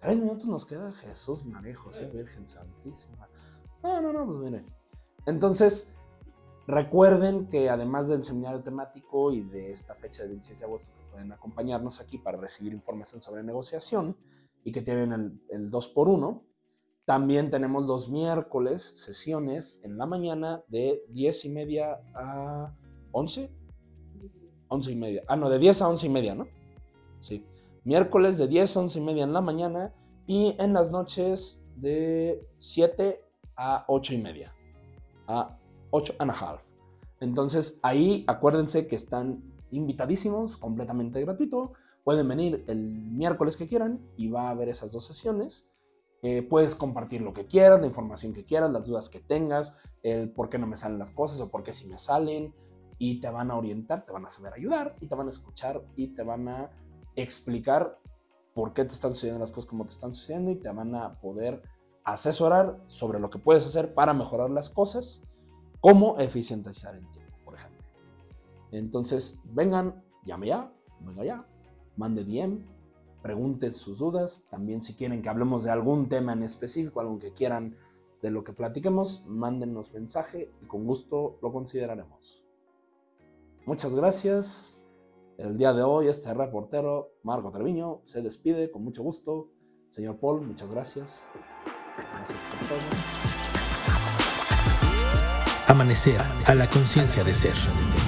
Tres 0.00 0.18
minutos 0.18 0.46
nos 0.46 0.64
queda 0.64 0.92
Jesús 0.92 1.44
María 1.44 1.76
José 1.76 2.06
Virgen 2.06 2.48
Santísima. 2.48 3.28
No, 3.82 4.00
no, 4.00 4.14
no, 4.14 4.24
pues 4.24 4.38
mire. 4.38 4.64
Entonces, 5.26 5.88
recuerden 6.66 7.48
que 7.48 7.68
además 7.68 8.08
del 8.08 8.24
seminario 8.24 8.62
temático 8.62 9.30
y 9.30 9.42
de 9.42 9.72
esta 9.72 9.94
fecha 9.94 10.22
del 10.22 10.30
26 10.30 10.60
de 10.60 10.64
agosto, 10.64 10.90
que 10.96 11.04
pueden 11.10 11.32
acompañarnos 11.32 12.00
aquí 12.00 12.16
para 12.16 12.38
recibir 12.38 12.72
información 12.72 13.20
sobre 13.20 13.42
negociación 13.42 14.16
y 14.64 14.72
que 14.72 14.80
tienen 14.80 15.12
el, 15.12 15.42
el 15.50 15.70
2 15.70 15.88
por 15.88 16.08
1 16.08 16.47
también 17.08 17.48
tenemos 17.48 17.86
los 17.86 18.10
miércoles 18.10 18.92
sesiones 18.94 19.80
en 19.82 19.96
la 19.96 20.04
mañana 20.04 20.62
de 20.68 21.02
10 21.08 21.46
y 21.46 21.48
media 21.48 22.02
a 22.14 22.74
11. 23.12 23.50
11 24.68 24.92
y 24.92 24.94
media. 24.94 25.22
Ah, 25.26 25.34
no, 25.34 25.48
de 25.48 25.58
10 25.58 25.80
a 25.80 25.88
11 25.88 26.06
y 26.06 26.10
media, 26.10 26.34
¿no? 26.34 26.48
Sí. 27.22 27.46
Miércoles 27.82 28.36
de 28.36 28.46
10 28.46 28.76
a 28.76 28.80
11 28.80 28.98
y 28.98 29.02
media 29.02 29.24
en 29.24 29.32
la 29.32 29.40
mañana 29.40 29.94
y 30.26 30.54
en 30.58 30.74
las 30.74 30.90
noches 30.90 31.62
de 31.76 32.46
7 32.58 33.24
a 33.56 33.86
8 33.88 34.12
y 34.12 34.18
media. 34.18 34.52
A 35.26 35.56
8 35.88 36.14
and 36.18 36.30
a 36.30 36.34
half. 36.34 36.62
Entonces 37.20 37.78
ahí 37.80 38.24
acuérdense 38.26 38.86
que 38.86 38.96
están 38.96 39.42
invitadísimos, 39.70 40.58
completamente 40.58 41.22
gratuito. 41.22 41.72
Pueden 42.04 42.28
venir 42.28 42.64
el 42.66 42.78
miércoles 42.82 43.56
que 43.56 43.66
quieran 43.66 43.98
y 44.18 44.28
va 44.28 44.48
a 44.48 44.50
haber 44.50 44.68
esas 44.68 44.92
dos 44.92 45.06
sesiones. 45.06 45.66
Eh, 46.22 46.42
puedes 46.42 46.74
compartir 46.74 47.22
lo 47.22 47.32
que 47.32 47.46
quieras, 47.46 47.80
la 47.80 47.86
información 47.86 48.32
que 48.32 48.44
quieras, 48.44 48.70
las 48.70 48.84
dudas 48.84 49.08
que 49.08 49.20
tengas, 49.20 49.76
el 50.02 50.30
por 50.30 50.48
qué 50.48 50.58
no 50.58 50.66
me 50.66 50.76
salen 50.76 50.98
las 50.98 51.12
cosas 51.12 51.40
o 51.40 51.50
por 51.50 51.62
qué 51.62 51.72
sí 51.72 51.86
me 51.86 51.98
salen. 51.98 52.54
Y 52.98 53.20
te 53.20 53.30
van 53.30 53.50
a 53.52 53.56
orientar, 53.56 54.04
te 54.04 54.12
van 54.12 54.26
a 54.26 54.30
saber 54.30 54.52
ayudar 54.54 54.96
y 55.00 55.06
te 55.06 55.14
van 55.14 55.28
a 55.28 55.30
escuchar 55.30 55.82
y 55.94 56.08
te 56.08 56.24
van 56.24 56.48
a 56.48 56.70
explicar 57.14 58.00
por 58.54 58.72
qué 58.72 58.84
te 58.84 58.94
están 58.94 59.14
sucediendo 59.14 59.38
las 59.38 59.52
cosas 59.52 59.70
como 59.70 59.84
te 59.84 59.92
están 59.92 60.12
sucediendo 60.14 60.50
y 60.50 60.56
te 60.56 60.68
van 60.70 60.94
a 60.96 61.20
poder 61.20 61.62
asesorar 62.02 62.82
sobre 62.88 63.20
lo 63.20 63.30
que 63.30 63.38
puedes 63.38 63.64
hacer 63.64 63.94
para 63.94 64.14
mejorar 64.14 64.50
las 64.50 64.68
cosas, 64.68 65.22
como 65.80 66.18
eficientizar 66.18 66.96
el 66.96 67.06
tiempo, 67.12 67.36
por 67.44 67.54
ejemplo. 67.54 67.84
Entonces, 68.72 69.38
vengan, 69.44 70.02
llame 70.24 70.48
ya, 70.48 70.72
venga 71.00 71.22
ya, 71.22 71.46
mande 71.96 72.24
DM, 72.24 72.64
pregunten 73.28 73.74
sus 73.74 73.98
dudas. 73.98 74.46
También 74.48 74.80
si 74.80 74.94
quieren 74.94 75.20
que 75.20 75.28
hablemos 75.28 75.62
de 75.64 75.70
algún 75.70 76.08
tema 76.08 76.32
en 76.32 76.42
específico, 76.42 76.98
algo 76.98 77.18
que 77.18 77.34
quieran 77.34 77.76
de 78.22 78.30
lo 78.30 78.42
que 78.42 78.54
platiquemos, 78.54 79.22
mándenos 79.26 79.92
mensaje 79.92 80.50
y 80.62 80.64
con 80.64 80.86
gusto 80.86 81.38
lo 81.42 81.52
consideraremos. 81.52 82.42
Muchas 83.66 83.94
gracias. 83.94 84.80
El 85.36 85.58
día 85.58 85.74
de 85.74 85.82
hoy 85.82 86.08
este 86.08 86.32
reportero, 86.32 87.12
Marco 87.22 87.50
Treviño, 87.50 88.00
se 88.04 88.22
despide 88.22 88.70
con 88.70 88.82
mucho 88.82 89.02
gusto. 89.02 89.50
Señor 89.90 90.18
Paul, 90.18 90.40
muchas 90.40 90.70
gracias. 90.70 91.26
Gracias 92.14 92.42
por 92.44 92.66
todo. 92.66 92.78
Amanecer 95.66 96.22
a 96.46 96.54
la 96.54 96.66
conciencia 96.70 97.22
de 97.24 97.34
ser. 97.34 98.07